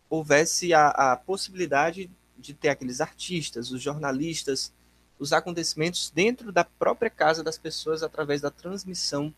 [0.09, 4.73] houvesse a, a possibilidade de ter aqueles artistas, os jornalistas,
[5.17, 9.33] os acontecimentos dentro da própria casa das pessoas através da transmissão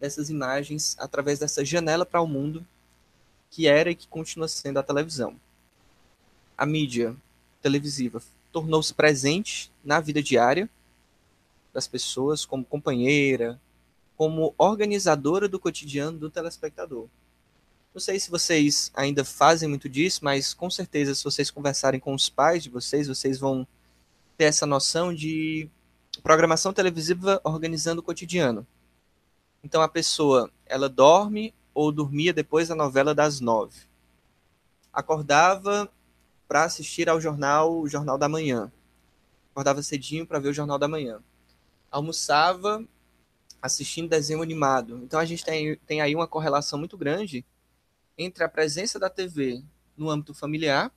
[0.00, 2.66] dessas imagens, através dessa janela para o mundo
[3.50, 5.38] que era e que continua sendo a televisão.
[6.56, 7.16] A mídia
[7.60, 10.68] televisiva tornou-se presente na vida diária
[11.76, 13.60] das pessoas como companheira,
[14.16, 17.06] como organizadora do cotidiano do telespectador.
[17.92, 22.14] Não sei se vocês ainda fazem muito disso, mas com certeza se vocês conversarem com
[22.14, 23.68] os pais de vocês, vocês vão
[24.38, 25.68] ter essa noção de
[26.22, 28.66] programação televisiva organizando o cotidiano.
[29.62, 33.80] Então a pessoa, ela dorme ou dormia depois da novela das nove.
[34.90, 35.92] Acordava
[36.48, 38.72] para assistir ao jornal, o Jornal da Manhã.
[39.50, 41.20] Acordava cedinho para ver o Jornal da Manhã.
[41.96, 42.86] Almoçava
[43.62, 45.00] assistindo desenho animado.
[45.02, 47.42] Então a gente tem, tem aí uma correlação muito grande
[48.18, 49.62] entre a presença da TV
[49.96, 50.92] no âmbito familiar,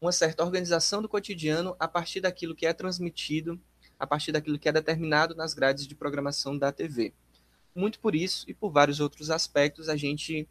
[0.00, 3.60] uma certa organização do cotidiano a partir daquilo que é transmitido,
[3.98, 7.12] a partir daquilo que é determinado nas grades de programação da TV.
[7.74, 10.48] Muito por isso e por vários outros aspectos, a gente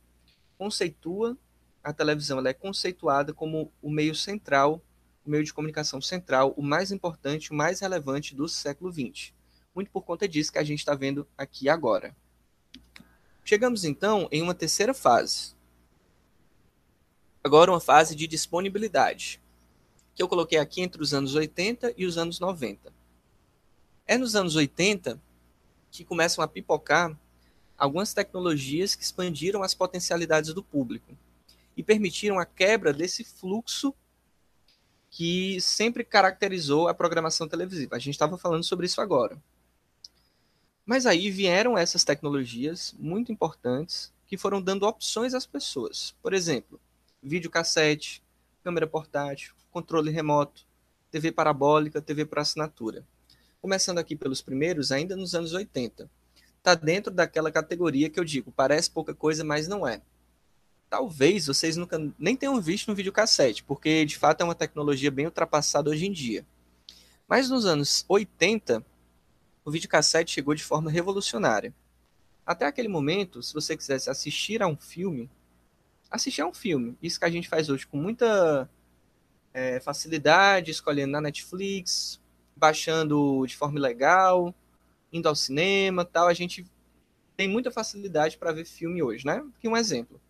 [0.57, 1.37] conceitua
[1.81, 4.81] a televisão, ela é conceituada como o meio central,
[5.25, 9.33] o meio de comunicação central, o mais importante, o mais relevante do século XX.
[9.73, 12.15] Muito por conta disso que a gente está vendo aqui agora.
[13.43, 15.53] Chegamos então em uma terceira fase.
[17.43, 19.41] Agora uma fase de disponibilidade,
[20.15, 22.93] que eu coloquei aqui entre os anos 80 e os anos 90.
[24.05, 25.19] É nos anos 80
[25.91, 27.17] que começam a pipocar
[27.77, 31.17] algumas tecnologias que expandiram as potencialidades do público.
[31.75, 33.95] e permitiram a quebra desse fluxo
[35.15, 37.95] que sempre caracterizou a programação televisiva.
[37.95, 39.37] A gente estava falando sobre isso agora.
[40.83, 46.15] Mas aí vieram essas tecnologias muito importantes que foram dando opções às pessoas.
[46.19, 46.81] Por exemplo,
[47.21, 48.23] videocassete,
[48.63, 50.65] câmera portátil, controle remoto,
[51.11, 53.05] TV parabólica, TV por assinatura.
[53.61, 56.09] Começando aqui pelos primeiros, ainda nos anos 80.
[56.57, 60.01] Está dentro daquela categoria que eu digo, parece pouca coisa, mas não é
[60.93, 65.25] talvez vocês nunca nem tenham visto no videocassete, porque de fato é uma tecnologia bem
[65.25, 66.45] ultrapassada hoje em dia.
[67.27, 68.85] Mas nos anos 80,
[69.65, 71.73] o videocassete chegou de forma revolucionária.
[72.45, 75.31] Até aquele momento, se você quisesse assistir a um filme,
[76.11, 78.69] assistir a um filme, isso que a gente faz hoje com muita
[79.51, 82.21] é, facilidade, escolhendo na Netflix,
[82.55, 84.53] baixando de forma legal,
[85.11, 86.63] indo ao cinema, tal, a gente
[87.35, 89.43] tem muita facilidade para ver filme hoje, né?
[89.57, 90.21] Aqui um exemplo.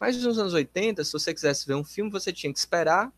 [0.00, 3.12] Mas nos anos 80, se você quisesse ver um filme, você tinha que esperar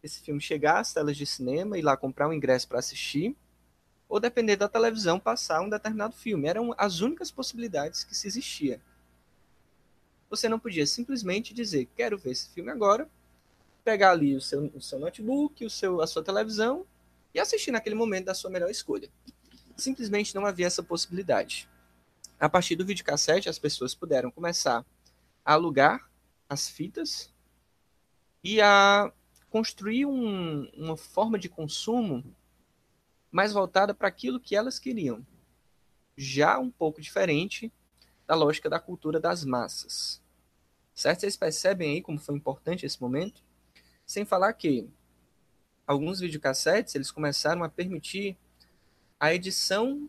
[0.00, 3.34] esse filme chegar às telas de cinema, ir lá comprar um ingresso para assistir,
[4.08, 6.46] ou depender da televisão passar um determinado filme.
[6.46, 8.80] Eram as únicas possibilidades que se existia.
[10.30, 13.08] Você não podia simplesmente dizer, quero ver esse filme agora,
[13.82, 16.86] pegar ali o seu, o seu notebook, o seu, a sua televisão
[17.34, 19.08] e assistir naquele momento da sua melhor escolha.
[19.76, 21.68] Simplesmente não havia essa possibilidade.
[22.38, 24.84] A partir do videocassete, as pessoas puderam começar
[25.44, 26.08] alugar
[26.48, 27.32] as fitas
[28.42, 29.12] e a
[29.50, 32.24] construir um, uma forma de consumo
[33.30, 35.24] mais voltada para aquilo que elas queriam,
[36.16, 37.72] já um pouco diferente
[38.26, 40.22] da lógica da cultura das massas.
[40.94, 41.20] Certo?
[41.20, 43.42] Vocês percebem aí como foi importante esse momento?
[44.06, 44.88] Sem falar que
[45.86, 48.36] alguns videocassetes eles começaram a permitir
[49.18, 50.08] a edição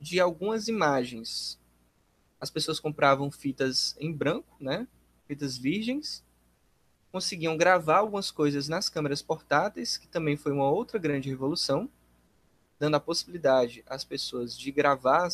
[0.00, 1.59] de algumas imagens
[2.40, 4.88] as pessoas compravam fitas em branco, né?
[5.26, 6.24] Fitas virgens,
[7.12, 11.88] conseguiam gravar algumas coisas nas câmeras portáteis, que também foi uma outra grande revolução,
[12.78, 15.28] dando a possibilidade às pessoas de gravar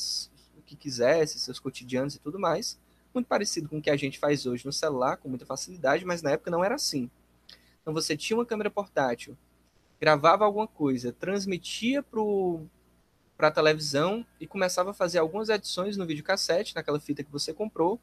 [0.56, 2.78] o que quisesse, seus cotidianos e tudo mais,
[3.14, 6.22] muito parecido com o que a gente faz hoje no celular, com muita facilidade, mas
[6.22, 7.10] na época não era assim.
[7.80, 9.38] Então você tinha uma câmera portátil,
[10.00, 12.66] gravava alguma coisa, transmitia para o
[13.36, 18.00] para televisão e começava a fazer algumas edições no videocassete, naquela fita que você comprou,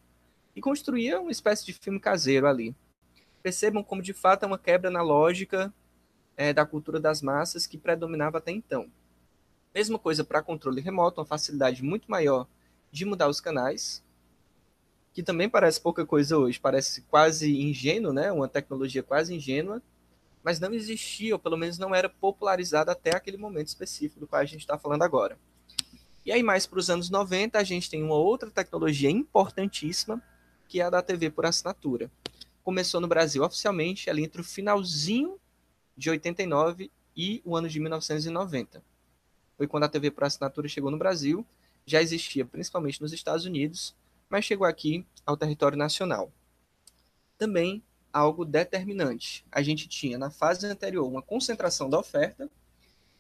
[0.56, 2.76] e construía uma espécie de filme caseiro ali.
[3.42, 5.74] Percebam como de fato é uma quebra na lógica
[6.38, 8.90] é, da cultura das massas que predominava até então.
[9.74, 12.48] Mesma coisa para controle remoto, uma facilidade muito maior
[12.92, 14.04] de mudar os canais,
[15.14, 18.32] que também parece pouca coisa hoje, parece quase ingênuo, né?
[18.32, 19.82] uma tecnologia quase ingênua,
[20.44, 24.42] mas não existia, ou pelo menos não era popularizada até aquele momento específico do qual
[24.42, 25.40] a gente está falando agora.
[26.26, 30.22] E aí, mais para os anos 90, a gente tem uma outra tecnologia importantíssima,
[30.68, 32.12] que é a da TV por assinatura.
[32.64, 35.40] Começou no Brasil oficialmente ali entre o finalzinho
[35.96, 38.84] de 89 e o ano de 1990.
[39.58, 41.46] Foi quando a TV por assinatura chegou no Brasil,
[41.86, 43.96] já existia principalmente nos Estados Unidos,
[44.30, 46.32] mas chegou aqui ao território nacional.
[47.38, 47.84] Também
[48.14, 49.44] algo determinante.
[49.52, 52.50] A gente tinha na fase anterior uma concentração da oferta,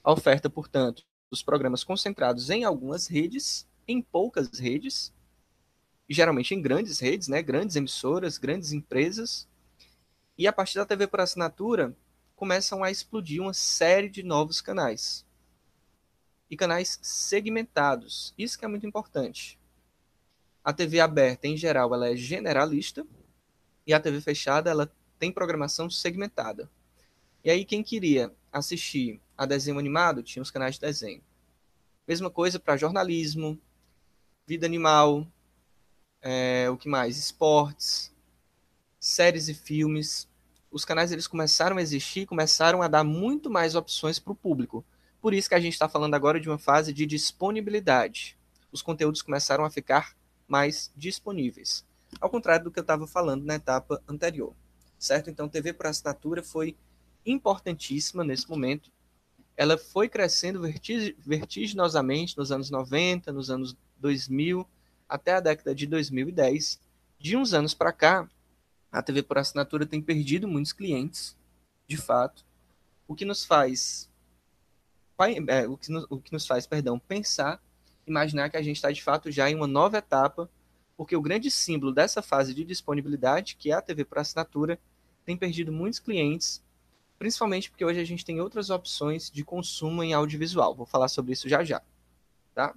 [0.03, 5.11] a oferta, portanto, dos programas concentrados em algumas redes, em poucas redes,
[6.07, 9.47] geralmente em grandes redes, né, grandes emissoras, grandes empresas.
[10.37, 11.95] E a partir da TV por assinatura,
[12.35, 15.25] começam a explodir uma série de novos canais.
[16.49, 18.33] E canais segmentados.
[18.37, 19.59] Isso que é muito importante.
[20.63, 23.05] A TV aberta, em geral, ela é generalista,
[23.85, 26.69] e a TV fechada ela tem programação segmentada.
[27.43, 31.21] E aí quem queria assistir a desenho animado tinha os canais de desenho.
[32.07, 33.59] Mesma coisa para jornalismo,
[34.45, 35.27] vida animal,
[36.21, 37.17] é, o que mais?
[37.17, 38.13] Esportes,
[38.99, 40.27] séries e filmes.
[40.71, 44.85] Os canais eles começaram a existir, começaram a dar muito mais opções para o público.
[45.21, 48.37] Por isso que a gente está falando agora de uma fase de disponibilidade.
[48.71, 50.15] Os conteúdos começaram a ficar
[50.47, 51.85] mais disponíveis
[52.19, 54.53] ao contrário do que eu estava falando na etapa anterior,
[54.97, 55.29] certo?
[55.29, 56.75] Então, TV por assinatura foi
[57.25, 58.91] importantíssima nesse momento.
[59.55, 60.61] Ela foi crescendo
[61.19, 64.67] vertiginosamente nos anos 90, nos anos 2000,
[65.07, 66.79] até a década de 2010.
[67.19, 68.27] De uns anos para cá,
[68.91, 71.37] a TV por assinatura tem perdido muitos clientes,
[71.87, 72.45] de fato,
[73.07, 74.09] o que nos faz
[75.47, 77.61] é, o, que nos, o que nos faz, perdão, pensar,
[78.05, 80.49] imaginar que a gente está de fato já em uma nova etapa
[80.95, 84.79] porque o grande símbolo dessa fase de disponibilidade, que é a TV por assinatura,
[85.25, 86.63] tem perdido muitos clientes,
[87.17, 90.75] principalmente porque hoje a gente tem outras opções de consumo em audiovisual.
[90.75, 91.81] Vou falar sobre isso já já,
[92.53, 92.75] tá?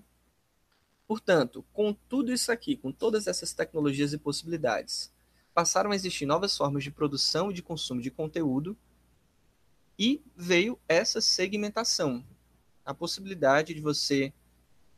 [1.06, 5.12] Portanto, com tudo isso aqui, com todas essas tecnologias e possibilidades,
[5.54, 8.76] passaram a existir novas formas de produção e de consumo de conteúdo
[9.98, 12.24] e veio essa segmentação,
[12.84, 14.32] a possibilidade de você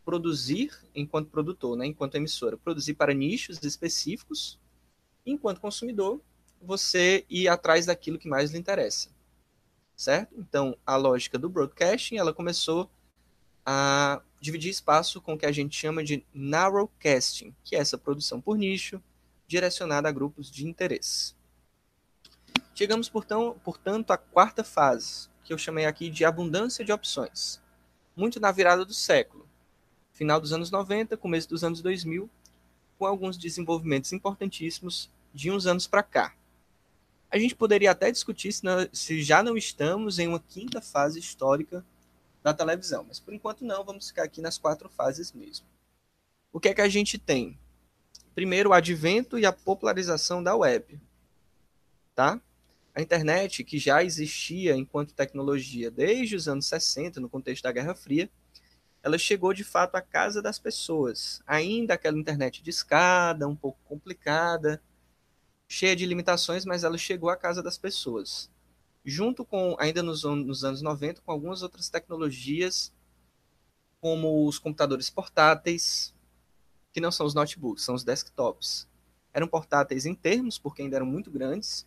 [0.09, 4.59] produzir enquanto produtor, né, enquanto emissora, produzir para nichos específicos,
[5.27, 6.23] enquanto consumidor,
[6.63, 9.11] você ir atrás daquilo que mais lhe interessa.
[9.95, 10.35] Certo?
[10.39, 12.91] Então, a lógica do broadcasting, ela começou
[13.67, 18.41] a dividir espaço com o que a gente chama de narrowcasting, que é essa produção
[18.41, 19.03] por nicho,
[19.47, 21.35] direcionada a grupos de interesse.
[22.75, 27.61] Chegamos, portanto, à quarta fase, que eu chamei aqui de abundância de opções.
[28.17, 29.48] Muito na virada do século,
[30.19, 32.29] final dos anos 90, começo dos anos 2000,
[32.99, 36.35] com alguns desenvolvimentos importantíssimos de uns anos para cá.
[37.31, 38.63] A gente poderia até discutir se,
[38.93, 41.85] se já não estamos em uma quinta fase histórica
[42.43, 43.05] da televisão.
[43.07, 45.65] Mas por enquanto não, vamos ficar aqui nas quatro fases mesmo.
[46.53, 47.57] O que é que a gente tem?
[48.35, 51.01] Primeiro, o advento e a popularização da web.
[52.13, 52.41] Tá?
[52.93, 57.95] A internet, que já existia enquanto tecnologia desde os anos 60, no contexto da Guerra
[57.95, 58.29] Fria,
[59.09, 61.43] ela chegou de fato à casa das pessoas.
[61.47, 64.83] Ainda aquela internet de escada, um pouco complicada,
[65.67, 68.51] cheia de limitações, mas ela chegou à casa das pessoas
[69.09, 72.93] junto com, ainda nos, nos anos 90, com algumas outras tecnologias,
[74.01, 76.15] como os computadores portáteis,
[76.93, 78.87] que não são os notebooks, são os desktops.
[79.33, 81.87] Eram portáteis em termos, porque ainda eram muito grandes,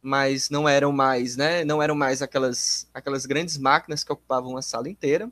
[0.00, 1.62] mas não eram mais, né?
[1.62, 5.30] Não eram mais aquelas, aquelas grandes máquinas que ocupavam a sala inteira.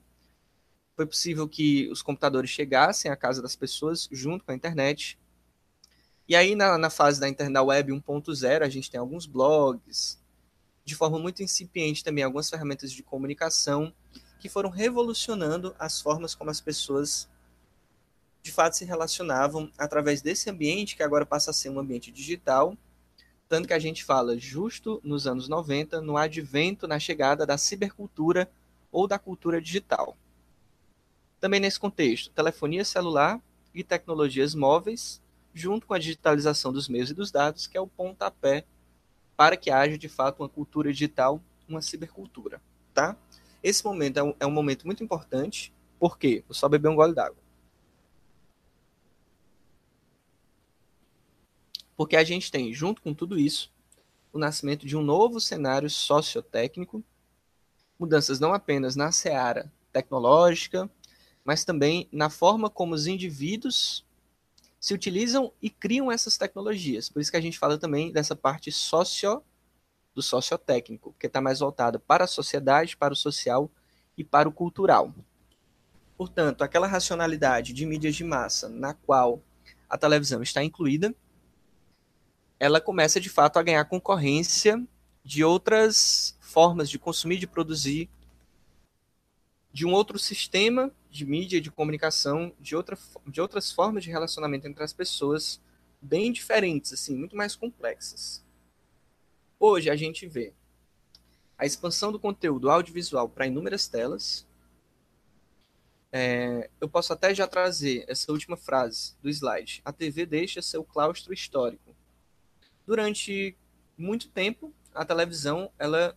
[0.98, 5.16] Foi possível que os computadores chegassem à casa das pessoas junto com a internet.
[6.26, 10.20] E aí, na, na fase da internet web 1.0, a gente tem alguns blogs,
[10.84, 13.94] de forma muito incipiente também algumas ferramentas de comunicação
[14.40, 17.28] que foram revolucionando as formas como as pessoas
[18.42, 22.76] de fato se relacionavam através desse ambiente que agora passa a ser um ambiente digital,
[23.48, 28.50] tanto que a gente fala justo nos anos 90, no advento, na chegada da cibercultura
[28.90, 30.16] ou da cultura digital.
[31.40, 33.40] Também nesse contexto, telefonia celular
[33.74, 35.22] e tecnologias móveis,
[35.54, 38.64] junto com a digitalização dos meios e dos dados, que é o pontapé
[39.36, 42.60] para que haja de fato uma cultura digital, uma cibercultura,
[42.92, 43.16] tá?
[43.62, 47.14] Esse momento é um, é um momento muito importante, porque vou só beber um gole
[47.14, 47.38] d'água.
[51.96, 53.72] Porque a gente tem, junto com tudo isso,
[54.32, 57.02] o nascimento de um novo cenário sociotécnico,
[57.98, 60.88] mudanças não apenas na seara tecnológica,
[61.48, 64.04] mas também na forma como os indivíduos
[64.78, 67.08] se utilizam e criam essas tecnologias.
[67.08, 69.42] Por isso que a gente fala também dessa parte socio
[70.14, 73.70] do sociotécnico, que está mais voltada para a sociedade, para o social
[74.14, 75.14] e para o cultural.
[76.18, 79.42] Portanto, aquela racionalidade de mídias de massa na qual
[79.88, 81.14] a televisão está incluída,
[82.60, 84.86] ela começa de fato a ganhar concorrência
[85.24, 88.10] de outras formas de consumir, de produzir,
[89.72, 94.66] de um outro sistema de mídia, de comunicação, de, outra, de outras formas de relacionamento
[94.66, 95.60] entre as pessoas,
[96.00, 98.44] bem diferentes, assim, muito mais complexas.
[99.58, 100.52] Hoje a gente vê
[101.56, 104.46] a expansão do conteúdo audiovisual para inúmeras telas.
[106.12, 109.82] É, eu posso até já trazer essa última frase do slide.
[109.84, 111.94] A TV deixa seu claustro histórico.
[112.86, 113.56] Durante
[113.96, 116.16] muito tempo, a televisão ela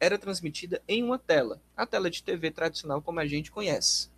[0.00, 4.10] era transmitida em uma tela, a tela de TV tradicional como a gente conhece.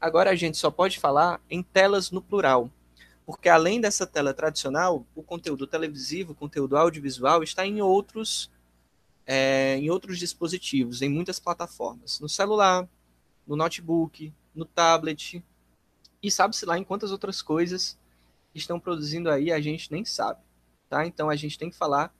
[0.00, 2.70] Agora a gente só pode falar em telas no plural,
[3.26, 8.50] porque além dessa tela tradicional, o conteúdo televisivo, o conteúdo audiovisual está em outros
[9.26, 12.88] é, em outros dispositivos, em muitas plataformas, no celular,
[13.46, 15.44] no notebook, no tablet
[16.22, 17.98] e sabe-se lá em quantas outras coisas
[18.54, 20.40] estão produzindo aí a gente nem sabe,
[20.88, 21.06] tá?
[21.06, 22.12] Então a gente tem que falar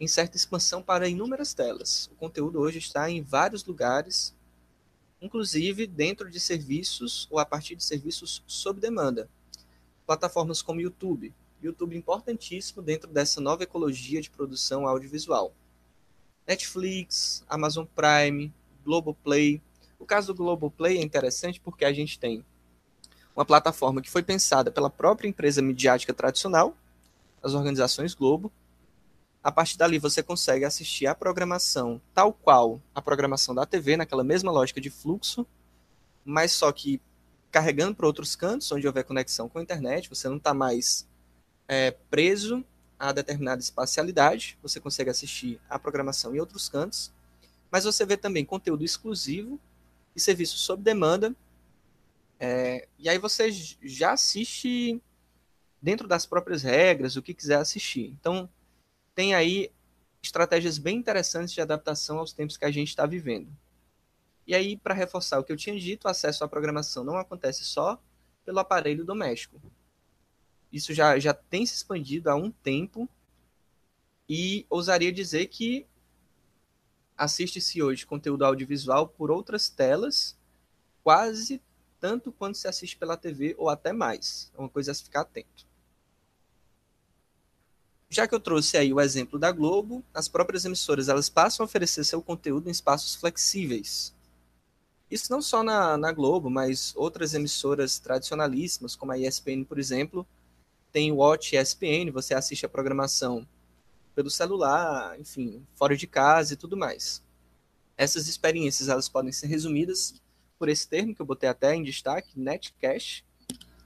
[0.00, 2.08] em certa expansão para inúmeras telas.
[2.10, 4.34] O conteúdo hoje está em vários lugares,
[5.20, 9.28] inclusive dentro de serviços ou a partir de serviços sob demanda.
[10.06, 11.34] Plataformas como YouTube.
[11.62, 15.52] YouTube importantíssimo dentro dessa nova ecologia de produção audiovisual.
[16.46, 18.50] Netflix, Amazon Prime,
[18.82, 19.60] Globoplay.
[19.98, 22.42] O caso do Globoplay é interessante porque a gente tem
[23.36, 26.74] uma plataforma que foi pensada pela própria empresa midiática tradicional,
[27.42, 28.50] as organizações Globo,
[29.42, 34.22] a partir dali você consegue assistir a programação tal qual a programação da TV, naquela
[34.22, 35.46] mesma lógica de fluxo,
[36.24, 37.00] mas só que
[37.50, 41.08] carregando para outros cantos, onde houver conexão com a internet, você não está mais
[41.66, 42.64] é, preso
[42.98, 47.10] a determinada espacialidade, você consegue assistir a programação em outros cantos,
[47.70, 49.58] mas você vê também conteúdo exclusivo
[50.14, 51.34] e serviços sob demanda,
[52.38, 55.00] é, e aí você já assiste
[55.80, 58.14] dentro das próprias regras, o que quiser assistir.
[58.20, 58.48] Então,
[59.20, 59.70] tem aí
[60.22, 63.54] estratégias bem interessantes de adaptação aos tempos que a gente está vivendo.
[64.46, 67.62] E aí, para reforçar o que eu tinha dito, o acesso à programação não acontece
[67.62, 68.02] só
[68.46, 69.60] pelo aparelho doméstico.
[70.72, 73.06] Isso já, já tem se expandido há um tempo
[74.26, 75.86] e ousaria dizer que
[77.14, 80.34] assiste-se hoje conteúdo audiovisual por outras telas,
[81.04, 81.60] quase
[82.00, 84.50] tanto quanto se assiste pela TV ou até mais.
[84.56, 85.68] É uma coisa a se ficar atento.
[88.12, 91.66] Já que eu trouxe aí o exemplo da Globo, as próprias emissoras elas passam a
[91.66, 94.12] oferecer seu conteúdo em espaços flexíveis.
[95.08, 100.26] Isso não só na, na Globo, mas outras emissoras tradicionalíssimas, como a ESPN, por exemplo,
[100.90, 103.46] tem o Watch ESPN, você assiste a programação
[104.12, 107.22] pelo celular, enfim, fora de casa e tudo mais.
[107.96, 110.20] Essas experiências elas podem ser resumidas
[110.58, 113.22] por esse termo que eu botei até em destaque, Netcash,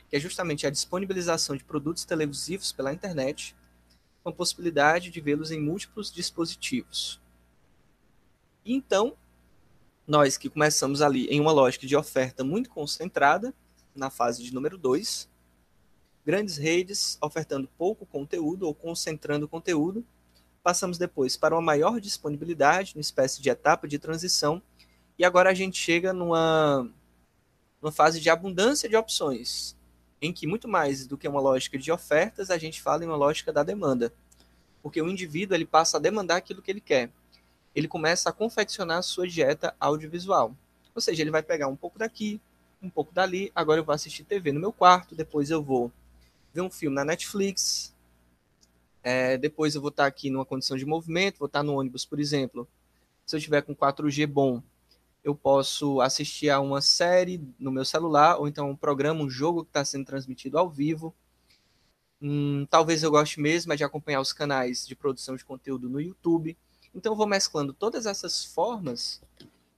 [0.08, 3.54] que é justamente a disponibilização de produtos televisivos pela internet
[4.24, 7.20] com a possibilidade de vê-los em múltiplos dispositivos.
[8.64, 9.14] Então,
[10.06, 13.54] nós que começamos ali em uma lógica de oferta muito concentrada,
[13.94, 15.28] na fase de número 2,
[16.24, 20.04] grandes redes ofertando pouco conteúdo ou concentrando conteúdo,
[20.62, 24.62] passamos depois para uma maior disponibilidade, uma espécie de etapa de transição,
[25.18, 26.90] e agora a gente chega numa,
[27.80, 29.76] numa fase de abundância de opções,
[30.24, 33.16] em que muito mais do que uma lógica de ofertas, a gente fala em uma
[33.16, 34.10] lógica da demanda.
[34.82, 37.10] Porque o indivíduo ele passa a demandar aquilo que ele quer.
[37.74, 40.56] Ele começa a confeccionar a sua dieta audiovisual.
[40.94, 42.40] Ou seja, ele vai pegar um pouco daqui,
[42.80, 45.92] um pouco dali, agora eu vou assistir TV no meu quarto, depois eu vou
[46.52, 47.94] ver um filme na Netflix,
[49.02, 52.18] é, depois eu vou estar aqui numa condição de movimento, vou estar no ônibus, por
[52.18, 52.66] exemplo.
[53.26, 54.62] Se eu tiver com 4G bom,
[55.24, 59.64] eu posso assistir a uma série no meu celular, ou então um programa, um jogo
[59.64, 61.14] que está sendo transmitido ao vivo.
[62.20, 65.98] Hum, talvez eu goste mesmo é de acompanhar os canais de produção de conteúdo no
[65.98, 66.56] YouTube.
[66.94, 69.22] Então eu vou mesclando todas essas formas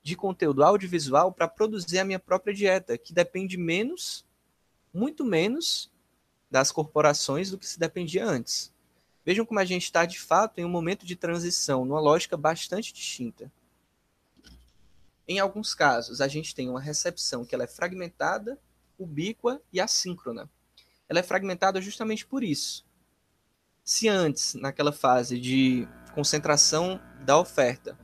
[0.02, 4.26] de conteúdo audiovisual para produzir a minha própria dieta, que depende menos,
[4.92, 5.92] muito menos,
[6.50, 8.72] das corporações do que se dependia antes.
[9.24, 12.92] Vejam como a gente está de fato em um momento de transição, numa lógica bastante
[12.92, 13.50] distinta.
[15.28, 18.58] Em alguns casos, a gente tem uma recepção que ela é fragmentada,
[18.98, 20.48] ubíqua e assíncrona.
[21.08, 22.86] Ela é fragmentada justamente por isso.
[23.84, 27.98] Se antes, naquela fase de concentração da oferta,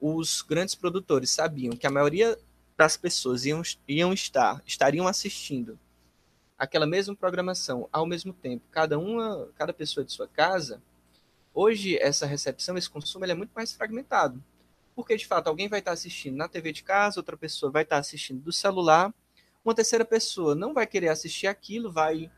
[0.00, 2.38] os grandes produtores sabiam que a maioria
[2.76, 5.78] das pessoas iam, iam estar, estariam assistindo
[6.58, 10.82] aquela mesma programação ao mesmo tempo, cada uma, cada pessoa de sua casa,
[11.52, 14.42] hoje essa recepção, esse consumo, é muito mais fragmentado.
[14.96, 17.98] Porque, de fato, alguém vai estar assistindo na TV de casa, outra pessoa vai estar
[17.98, 19.14] assistindo do celular,
[19.62, 22.30] uma terceira pessoa não vai querer assistir aquilo, vai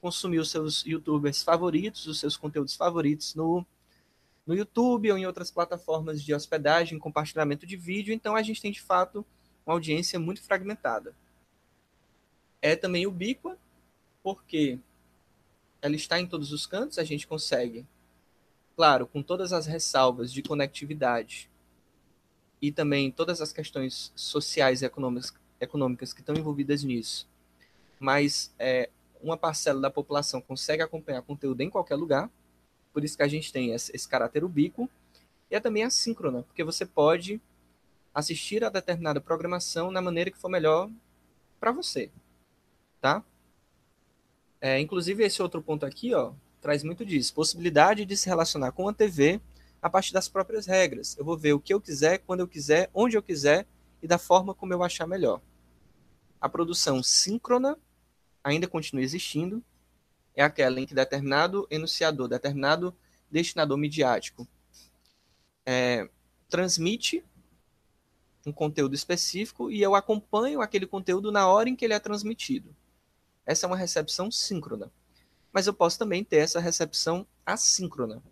[0.00, 3.66] consumir os seus youtubers favoritos, os seus conteúdos favoritos no,
[4.46, 8.14] no YouTube ou em outras plataformas de hospedagem, compartilhamento de vídeo.
[8.14, 9.26] Então, a gente tem, de fato,
[9.66, 11.12] uma audiência muito fragmentada.
[12.62, 13.58] É também ubíqua,
[14.22, 14.78] porque
[15.82, 17.84] ela está em todos os cantos, a gente consegue,
[18.76, 21.50] claro, com todas as ressalvas de conectividade
[22.60, 27.28] e também todas as questões sociais e econômicas, econômicas que estão envolvidas nisso,
[27.98, 28.88] mas é,
[29.22, 32.30] uma parcela da população consegue acompanhar conteúdo em qualquer lugar,
[32.92, 34.88] por isso que a gente tem esse, esse caráter ubíquo,
[35.50, 37.40] e é também assíncrona, porque você pode
[38.14, 40.90] assistir a determinada programação na maneira que for melhor
[41.60, 42.10] para você,
[43.00, 43.22] tá?
[44.60, 48.88] É, inclusive, esse outro ponto aqui, ó, traz muito disso, possibilidade de se relacionar com
[48.88, 49.40] a TV
[49.80, 51.16] a partir das próprias regras.
[51.18, 53.66] Eu vou ver o que eu quiser, quando eu quiser, onde eu quiser
[54.02, 55.40] e da forma como eu achar melhor.
[56.40, 57.78] A produção síncrona
[58.42, 59.62] ainda continua existindo,
[60.34, 62.94] é aquela em que determinado enunciador, determinado
[63.30, 64.46] destinador midiático
[65.64, 66.08] é,
[66.48, 67.24] transmite
[68.46, 72.74] um conteúdo específico e eu acompanho aquele conteúdo na hora em que ele é transmitido.
[73.44, 74.90] Essa é uma recepção síncrona.
[75.52, 78.22] Mas eu posso também ter essa recepção assíncrona,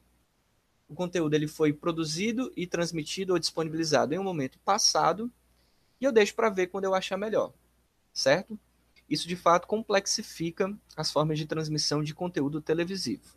[0.95, 5.29] o conteúdo ele foi produzido e transmitido ou disponibilizado em um momento passado
[6.01, 7.53] e eu deixo para ver quando eu achar melhor,
[8.13, 8.57] certo?
[9.11, 13.35] Isso de fato complexifica as formas de transmissão de conteúdo televisivo.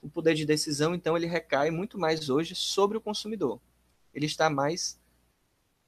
[0.00, 3.60] O poder de decisão, então, ele recai muito mais hoje sobre o consumidor.
[4.14, 4.98] Ele está mais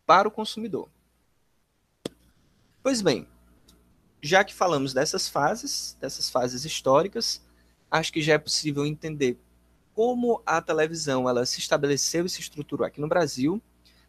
[0.04, 0.88] para o consumidor.
[2.82, 3.28] Pois bem,
[4.20, 7.40] já que falamos dessas fases, dessas fases históricas,
[7.90, 9.38] acho que já é possível entender
[9.94, 13.60] como a televisão ela se estabeleceu e se estruturou aqui no Brasil.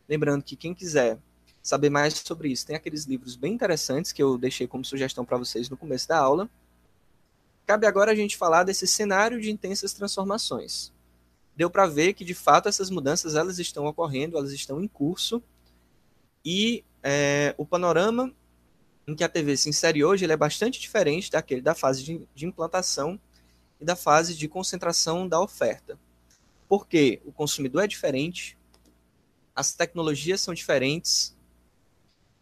[0.08, 1.18] Lembrando que quem quiser
[1.62, 5.38] saber mais sobre isso, tem aqueles livros bem interessantes que eu deixei como sugestão para
[5.38, 6.50] vocês no começo da aula.
[7.66, 10.92] Cabe agora a gente falar desse cenário de intensas transformações.
[11.56, 15.42] Deu para ver que, de fato, essas mudanças elas estão ocorrendo, elas estão em curso,
[16.44, 18.34] e é, o panorama
[19.08, 22.28] em que a TV se insere hoje ele é bastante diferente daquele da fase de,
[22.34, 23.20] de implantação
[23.84, 26.00] e da fase de concentração da oferta.
[26.70, 28.58] Porque o consumidor é diferente,
[29.54, 31.38] as tecnologias são diferentes,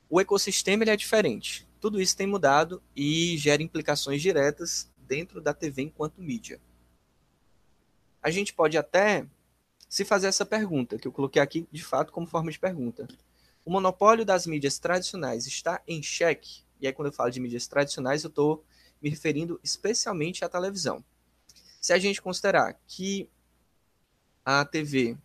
[0.07, 1.67] o ecossistema ele é diferente.
[1.79, 6.61] Tudo isso tem mudado e gera implicações diretas dentro da TV enquanto mídia.
[8.21, 9.25] A gente pode até
[9.89, 13.07] se fazer essa pergunta, que eu coloquei aqui de fato como forma de pergunta.
[13.65, 16.61] O monopólio das mídias tradicionais está em xeque?
[16.79, 18.63] E aí, quando eu falo de mídias tradicionais, eu estou
[19.01, 21.03] me referindo especialmente à televisão.
[21.81, 23.27] Se a gente considerar que
[24.45, 25.17] a TV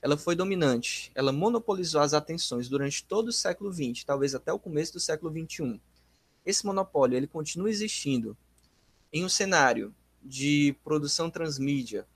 [0.00, 4.58] ela foi dominante, ela monopolizou as atenções durante todo o século XX, talvez até o
[4.58, 5.80] começo do século XXI.
[6.44, 8.36] Esse monopólio ele continua existindo
[9.12, 9.92] em um cenário
[10.22, 12.06] de produção transmídia,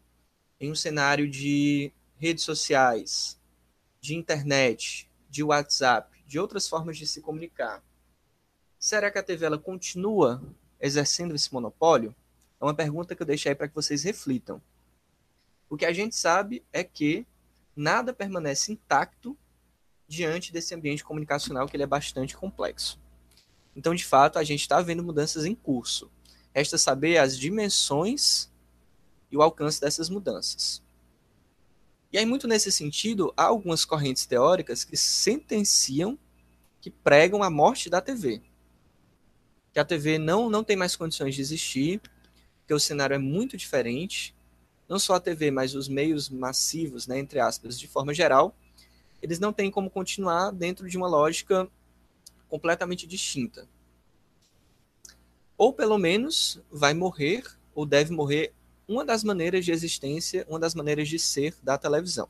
[0.60, 3.40] em um cenário de redes sociais,
[4.00, 7.82] de internet, de WhatsApp, de outras formas de se comunicar.
[8.78, 10.40] Será que a TV ela continua
[10.80, 12.14] exercendo esse monopólio?
[12.60, 14.60] É uma pergunta que eu deixei aí para que vocês reflitam.
[15.68, 17.26] O que a gente sabe é que
[17.74, 19.36] nada permanece intacto
[20.06, 23.00] diante desse ambiente comunicacional que ele é bastante complexo.
[23.74, 26.10] Então, de fato, a gente está vendo mudanças em curso.
[26.52, 28.50] Resta saber as dimensões
[29.30, 30.82] e o alcance dessas mudanças.
[32.12, 36.18] E aí, muito nesse sentido, há algumas correntes teóricas que sentenciam,
[36.80, 38.42] que pregam a morte da TV.
[39.72, 42.02] Que a TV não, não tem mais condições de existir,
[42.70, 44.32] que o cenário é muito diferente,
[44.88, 48.54] não só a TV, mas os meios massivos, né, entre aspas, de forma geral,
[49.20, 51.68] eles não têm como continuar dentro de uma lógica
[52.48, 53.66] completamente distinta.
[55.58, 57.42] Ou pelo menos vai morrer
[57.74, 58.54] ou deve morrer
[58.86, 62.28] uma das maneiras de existência, uma das maneiras de ser da televisão.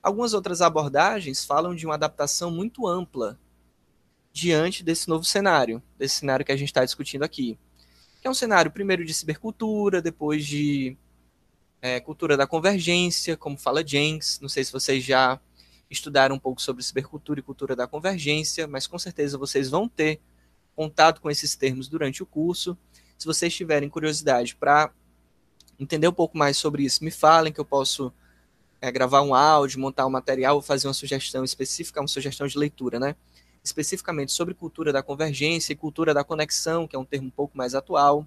[0.00, 3.36] Algumas outras abordagens falam de uma adaptação muito ampla
[4.32, 7.58] diante desse novo cenário, desse cenário que a gente está discutindo aqui.
[8.20, 10.96] Que é um cenário primeiro de cibercultura, depois de
[11.80, 14.38] é, cultura da convergência, como fala James.
[14.40, 15.40] Não sei se vocês já
[15.90, 20.20] estudaram um pouco sobre cibercultura e cultura da convergência, mas com certeza vocês vão ter
[20.76, 22.76] contato com esses termos durante o curso.
[23.18, 24.92] Se vocês tiverem curiosidade para
[25.78, 28.12] entender um pouco mais sobre isso, me falem que eu posso
[28.80, 32.98] é, gravar um áudio, montar um material, fazer uma sugestão específica, uma sugestão de leitura,
[32.98, 33.16] né?
[33.62, 37.56] Especificamente sobre cultura da convergência e cultura da conexão, que é um termo um pouco
[37.56, 38.26] mais atual.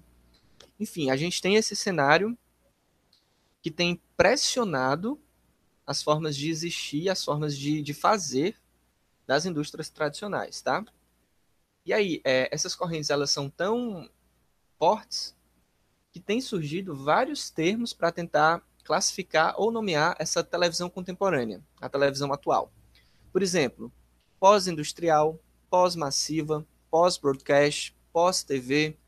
[0.78, 2.36] Enfim, a gente tem esse cenário
[3.62, 5.20] que tem pressionado
[5.86, 8.56] as formas de existir, as formas de, de fazer
[9.26, 10.84] das indústrias tradicionais, tá?
[11.84, 14.08] E aí, é, essas correntes elas são tão
[14.78, 15.34] fortes
[16.12, 22.32] que tem surgido vários termos para tentar classificar ou nomear essa televisão contemporânea, a televisão
[22.32, 22.70] atual.
[23.32, 23.92] Por exemplo,
[24.44, 25.40] pós-industrial,
[25.70, 28.98] pós-massiva, pós-broadcast, pós-TV,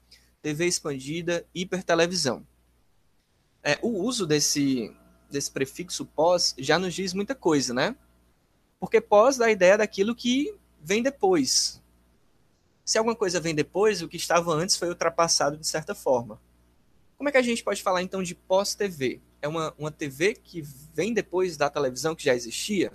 [0.40, 2.46] TV expandida, hipertelevisão
[3.66, 4.94] é, o uso desse,
[5.28, 7.96] desse prefixo pós já nos diz muita coisa, né?
[8.78, 11.82] Porque pós dá a ideia daquilo que vem depois.
[12.84, 16.40] Se alguma coisa vem depois, o que estava antes foi ultrapassado de certa forma.
[17.16, 19.20] Como é que a gente pode falar então de pós-TV?
[19.42, 22.92] É uma, uma TV que vem depois da televisão que já existia?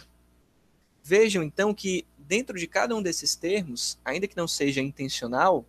[1.03, 5.65] Vejam então que dentro de cada um desses termos, ainda que não seja intencional,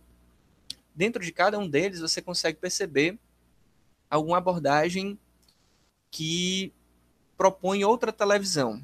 [0.95, 3.19] dentro de cada um deles você consegue perceber
[4.09, 5.19] alguma abordagem
[6.09, 6.71] que
[7.35, 8.81] propõe outra televisão,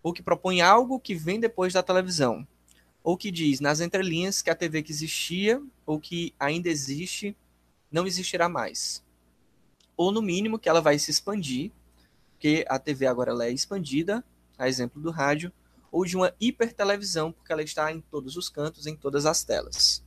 [0.00, 2.46] ou que propõe algo que vem depois da televisão,
[3.02, 7.36] ou que diz nas entrelinhas que a TV que existia ou que ainda existe
[7.90, 9.04] não existirá mais.
[9.96, 11.72] Ou no mínimo que ela vai se expandir,
[12.30, 14.24] porque a TV agora é expandida,
[14.56, 15.52] a exemplo do rádio,
[15.90, 20.02] ou de uma hipertelevisão, porque ela está em todos os cantos, em todas as telas.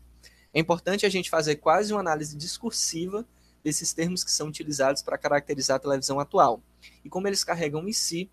[0.54, 3.26] É importante a gente fazer quase uma análise discursiva
[3.64, 6.62] desses termos que são utilizados para caracterizar a televisão atual.
[7.04, 8.30] E como eles carregam em si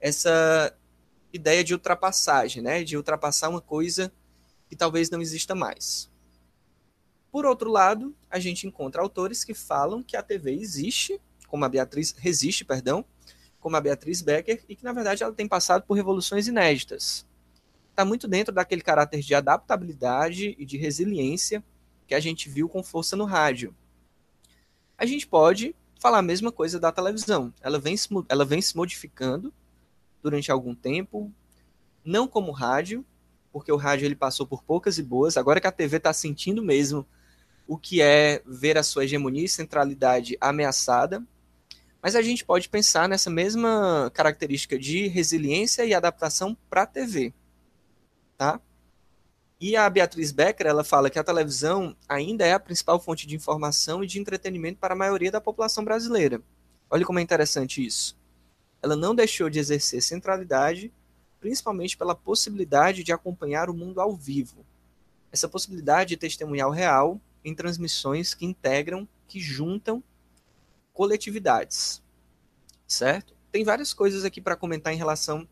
[0.00, 0.74] essa
[1.32, 2.84] ideia de ultrapassagem, né?
[2.84, 4.12] de ultrapassar uma coisa
[4.68, 6.10] que talvez não exista mais.
[7.30, 11.68] Por outro lado, a gente encontra autores que falam que a TV existe, como a
[11.68, 13.04] Beatriz resiste, perdão,
[13.66, 17.26] como a Beatriz Becker, e que na verdade ela tem passado por revoluções inéditas.
[17.90, 21.64] Está muito dentro daquele caráter de adaptabilidade e de resiliência
[22.06, 23.74] que a gente viu com força no rádio
[24.98, 27.52] a gente pode falar a mesma coisa da televisão.
[27.60, 29.52] Ela vem se, ela vem se modificando
[30.22, 31.32] durante algum tempo,
[32.04, 33.04] não como rádio,
[33.52, 35.36] porque o rádio ele passou por poucas e boas.
[35.36, 37.06] Agora que a TV está sentindo mesmo
[37.66, 41.22] o que é ver a sua hegemonia e centralidade ameaçada,
[42.06, 47.34] mas a gente pode pensar nessa mesma característica de resiliência e adaptação para a TV,
[48.38, 48.60] tá?
[49.60, 53.34] E a Beatriz Becker, ela fala que a televisão ainda é a principal fonte de
[53.34, 56.40] informação e de entretenimento para a maioria da população brasileira.
[56.88, 58.16] Olha como é interessante isso.
[58.80, 60.92] Ela não deixou de exercer centralidade,
[61.40, 64.64] principalmente pela possibilidade de acompanhar o mundo ao vivo.
[65.32, 70.04] Essa possibilidade de testemunhar o real em transmissões que integram, que juntam
[70.96, 72.02] coletividades.
[72.88, 73.36] Certo?
[73.52, 75.46] Tem várias coisas aqui para comentar em relação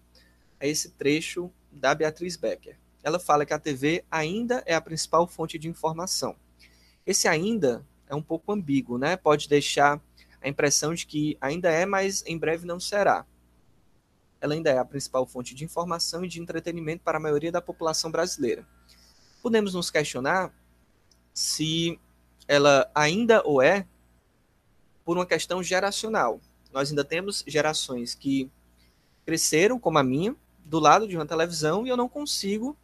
[0.59, 2.79] a esse trecho da Beatriz Becker.
[3.03, 6.35] Ela fala que a TV ainda é a principal fonte de informação.
[7.07, 9.17] Esse ainda é um pouco ambíguo, né?
[9.17, 10.01] Pode deixar
[10.41, 13.27] a impressão de que ainda é, mas em breve não será.
[14.41, 17.61] Ela ainda é a principal fonte de informação e de entretenimento para a maioria da
[17.61, 18.67] população brasileira.
[19.43, 20.55] Podemos nos questionar
[21.35, 22.01] se
[22.49, 23.87] ela ainda ou é
[25.05, 26.41] por uma questão geracional.
[26.73, 28.51] Nós ainda temos gerações que
[29.25, 30.35] cresceram, como a minha,
[30.65, 32.77] do lado de uma televisão e eu não consigo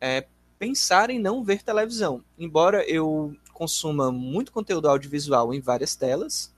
[0.00, 0.26] é,
[0.58, 2.22] pensar em não ver televisão.
[2.38, 6.52] Embora eu consuma muito conteúdo audiovisual em várias telas,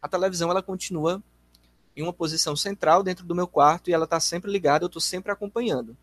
[0.00, 1.22] a televisão ela continua
[1.96, 5.00] em uma posição central dentro do meu quarto e ela está sempre ligada, eu estou
[5.00, 5.96] sempre acompanhando.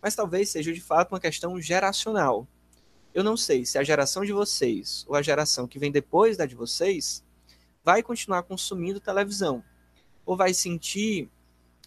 [0.00, 2.46] Mas talvez seja de fato uma questão geracional.
[3.14, 6.44] Eu não sei se a geração de vocês ou a geração que vem depois da
[6.44, 7.23] de vocês
[7.84, 9.62] vai continuar consumindo televisão
[10.24, 11.28] ou vai sentir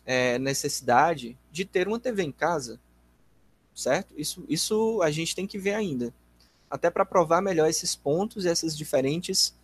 [0.05, 2.79] é, necessidade de ter uma TV em casa,
[3.73, 4.13] certo?
[4.15, 6.13] Isso, isso a gente tem que ver ainda,
[6.69, 9.55] até para provar melhor esses pontos e essas diferentes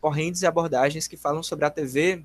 [0.00, 2.24] correntes e abordagens que falam sobre a TV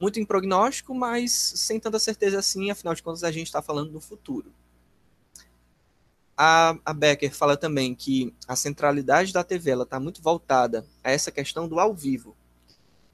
[0.00, 3.90] muito em prognóstico, mas sem tanta certeza assim, afinal de contas a gente está falando
[3.90, 4.52] do futuro.
[6.36, 11.32] A, a, Becker fala também que a centralidade da TV está muito voltada a essa
[11.32, 12.36] questão do ao vivo.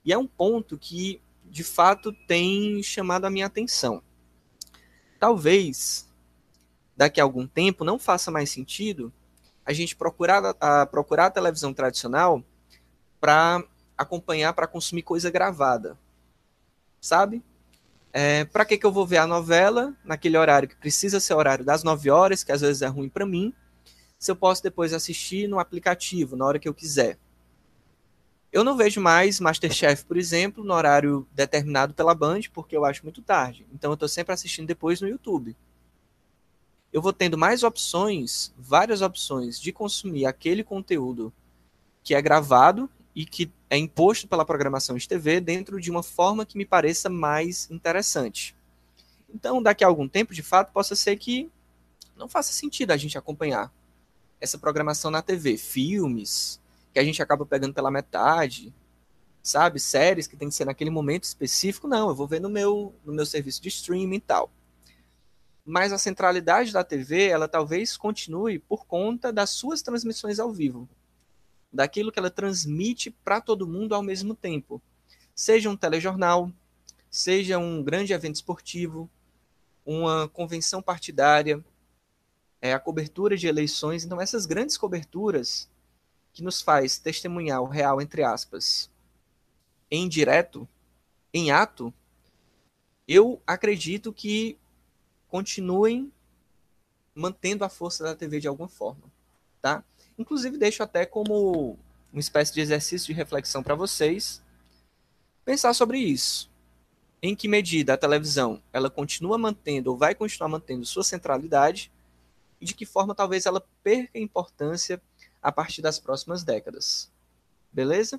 [0.04, 4.02] E é um ponto que, de fato, tem chamado a minha atenção.
[5.18, 6.08] Talvez,
[6.96, 9.12] daqui a algum tempo, não faça mais sentido
[9.64, 12.44] a gente procurar a, procurar a televisão tradicional
[13.18, 13.64] para
[13.96, 15.98] acompanhar, para consumir coisa gravada.
[17.00, 17.42] Sabe?
[18.12, 21.64] É, para que, que eu vou ver a novela naquele horário que precisa ser horário
[21.64, 23.52] das 9 horas, que às vezes é ruim para mim,
[24.18, 27.18] se eu posso depois assistir no aplicativo, na hora que eu quiser.
[28.54, 33.02] Eu não vejo mais Masterchef, por exemplo, no horário determinado pela Band, porque eu acho
[33.02, 33.66] muito tarde.
[33.74, 35.56] Então eu estou sempre assistindo depois no YouTube.
[36.92, 41.32] Eu vou tendo mais opções, várias opções de consumir aquele conteúdo
[42.04, 46.46] que é gravado e que é imposto pela programação de TV dentro de uma forma
[46.46, 48.54] que me pareça mais interessante.
[49.28, 51.50] Então, daqui a algum tempo, de fato, possa ser que
[52.16, 53.72] não faça sentido a gente acompanhar
[54.40, 56.62] essa programação na TV, filmes
[56.94, 58.72] que a gente acaba pegando pela metade,
[59.42, 62.94] sabe, séries que tem que ser naquele momento específico, não, eu vou ver no meu
[63.04, 64.50] no meu serviço de streaming e tal.
[65.66, 70.88] Mas a centralidade da TV, ela talvez continue por conta das suas transmissões ao vivo
[71.74, 74.80] daquilo que ela transmite para todo mundo ao mesmo tempo.
[75.34, 76.52] Seja um telejornal,
[77.10, 79.10] seja um grande evento esportivo,
[79.84, 81.62] uma convenção partidária,
[82.60, 84.04] é, a cobertura de eleições.
[84.04, 85.68] Então, essas grandes coberturas
[86.34, 88.90] que nos faz testemunhar o real, entre aspas,
[89.90, 90.68] em direto,
[91.32, 91.94] em ato,
[93.06, 94.58] eu acredito que
[95.28, 96.12] continuem
[97.14, 99.04] mantendo a força da TV de alguma forma,
[99.62, 99.84] tá?
[100.18, 101.78] Inclusive, deixo até como
[102.12, 104.42] uma espécie de exercício de reflexão para vocês
[105.44, 106.50] pensar sobre isso.
[107.22, 111.90] Em que medida a televisão ela continua mantendo ou vai continuar mantendo sua centralidade
[112.60, 115.00] e de que forma talvez ela perca importância
[115.44, 117.12] a partir das próximas décadas.
[117.70, 118.18] Beleza?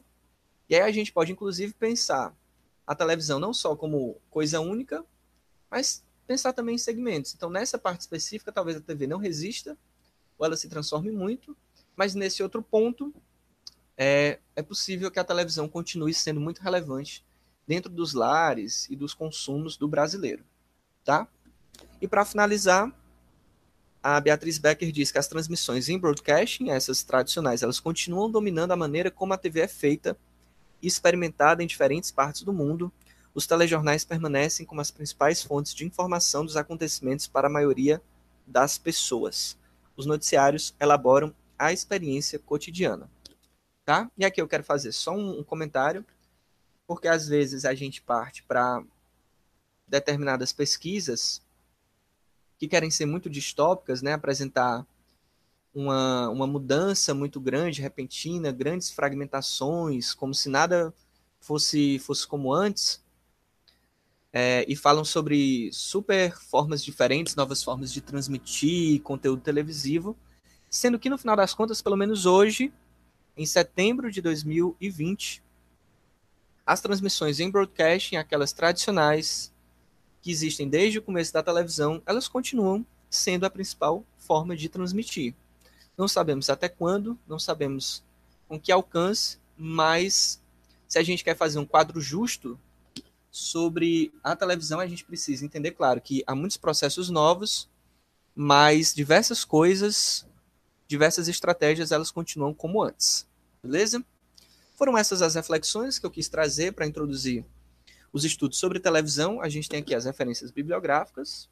[0.69, 2.37] E aí a gente pode inclusive pensar
[2.85, 5.03] a televisão não só como coisa única,
[5.69, 7.33] mas pensar também em segmentos.
[7.33, 9.75] Então, nessa parte específica, talvez a TV não resista,
[10.37, 11.57] ou ela se transforme muito,
[11.95, 13.11] mas nesse outro ponto,
[13.97, 17.25] é, é possível que a televisão continue sendo muito relevante
[17.65, 20.45] dentro dos lares e dos consumos do brasileiro,
[21.03, 21.27] tá?
[21.99, 22.93] E para finalizar,
[24.07, 28.75] a Beatriz Becker diz que as transmissões em broadcasting, essas tradicionais, elas continuam dominando a
[28.75, 30.15] maneira como a TV é feita
[30.79, 32.93] e experimentada em diferentes partes do mundo.
[33.33, 37.99] Os telejornais permanecem como as principais fontes de informação dos acontecimentos para a maioria
[38.45, 39.57] das pessoas.
[39.97, 43.09] Os noticiários elaboram a experiência cotidiana.
[43.83, 44.11] Tá?
[44.15, 46.05] E aqui eu quero fazer só um, um comentário,
[46.85, 48.83] porque às vezes a gente parte para
[49.87, 51.41] determinadas pesquisas
[52.57, 54.13] que querem ser muito distópicas, né?
[54.13, 54.85] apresentar
[55.73, 60.93] uma, uma mudança muito grande, repentina, grandes fragmentações, como se nada
[61.39, 63.03] fosse, fosse como antes,
[64.31, 70.17] é, e falam sobre super formas diferentes, novas formas de transmitir conteúdo televisivo,
[70.69, 72.73] sendo que no final das contas, pelo menos hoje,
[73.37, 75.43] em setembro de 2020,
[76.65, 79.53] as transmissões em broadcasting, aquelas tradicionais
[80.25, 85.35] que existem desde o começo da televisão, elas continuam sendo a principal forma de transmitir.
[85.95, 88.03] Não sabemos até quando, não sabemos
[88.47, 90.41] com que alcance, mas
[90.87, 92.59] se a gente quer fazer um quadro justo
[93.29, 97.69] sobre a televisão, a gente precisa entender, claro, que há muitos processos novos,
[98.33, 100.25] mas diversas coisas,
[100.87, 103.27] diversas estratégias, elas continuam como antes.
[103.61, 104.03] Beleza?
[104.73, 107.45] Foram essas as reflexões que eu quis trazer para introduzir
[108.15, 109.41] os estudos sobre televisão.
[109.41, 111.49] A gente tem aqui as referências bibliográficas.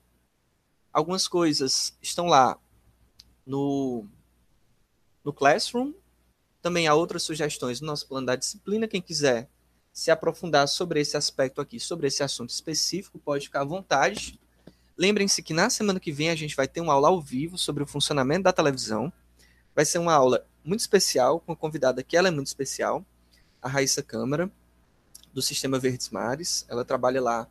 [0.93, 2.57] Algumas coisas estão lá
[3.45, 4.07] no
[5.25, 5.93] no Classroom.
[6.61, 8.87] Também há outras sugestões no nosso plano da disciplina.
[8.87, 9.49] Quem quiser
[9.91, 14.39] se aprofundar sobre esse aspecto aqui, sobre esse assunto específico, pode ficar à vontade.
[14.97, 17.83] Lembrem-se que na semana que vem a gente vai ter uma aula ao vivo sobre
[17.83, 19.11] o funcionamento da televisão.
[19.75, 23.05] Vai ser uma aula muito especial, com uma convidada que ela é muito especial,
[23.61, 24.49] a Raíssa Câmara,
[25.33, 26.65] do Sistema Verdes Mares.
[26.69, 27.47] Ela trabalha lá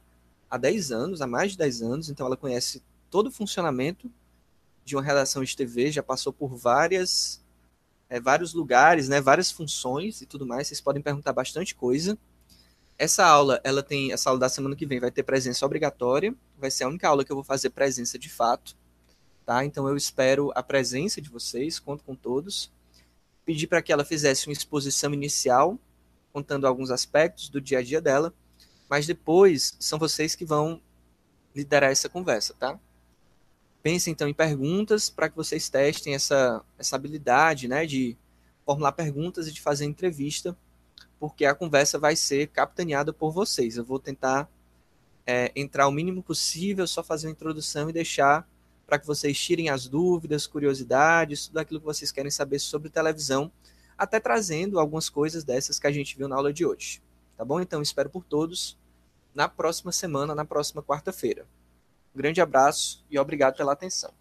[0.49, 4.11] há 10 anos, há mais de 10 anos, então ela conhece todo o funcionamento
[4.85, 7.43] de uma redação de TV, já passou por várias
[8.13, 10.69] é, vários lugares, né, várias funções e tudo mais.
[10.69, 12.19] Vocês podem perguntar bastante coisa.
[12.99, 16.35] Essa aula, ela tem essa aula da semana que vem vai ter presença obrigatória.
[16.59, 18.77] Vai ser a única aula que eu vou fazer presença de fato,
[19.47, 19.65] tá?
[19.65, 22.71] Então eu espero a presença de vocês, conto com todos.
[23.47, 25.79] Pedi para que ela fizesse uma exposição inicial,
[26.33, 28.33] contando alguns aspectos do dia a dia dela,
[28.89, 30.81] mas depois são vocês que vão
[31.55, 32.79] liderar essa conversa, tá?
[33.83, 38.17] Pense então em perguntas para que vocês testem essa, essa habilidade né, de
[38.65, 40.57] formular perguntas e de fazer entrevista,
[41.19, 43.77] porque a conversa vai ser capitaneada por vocês.
[43.77, 44.49] Eu vou tentar
[45.27, 48.49] é, entrar o mínimo possível, só fazer uma introdução e deixar
[48.87, 53.51] para que vocês tirem as dúvidas, curiosidades, tudo aquilo que vocês querem saber sobre televisão,
[54.03, 57.01] até trazendo algumas coisas dessas que a gente viu na aula de hoje.
[57.37, 57.61] Tá bom?
[57.61, 58.77] Então espero por todos
[59.33, 61.47] na próxima semana, na próxima quarta-feira.
[62.13, 64.13] Um grande abraço e obrigado pela atenção.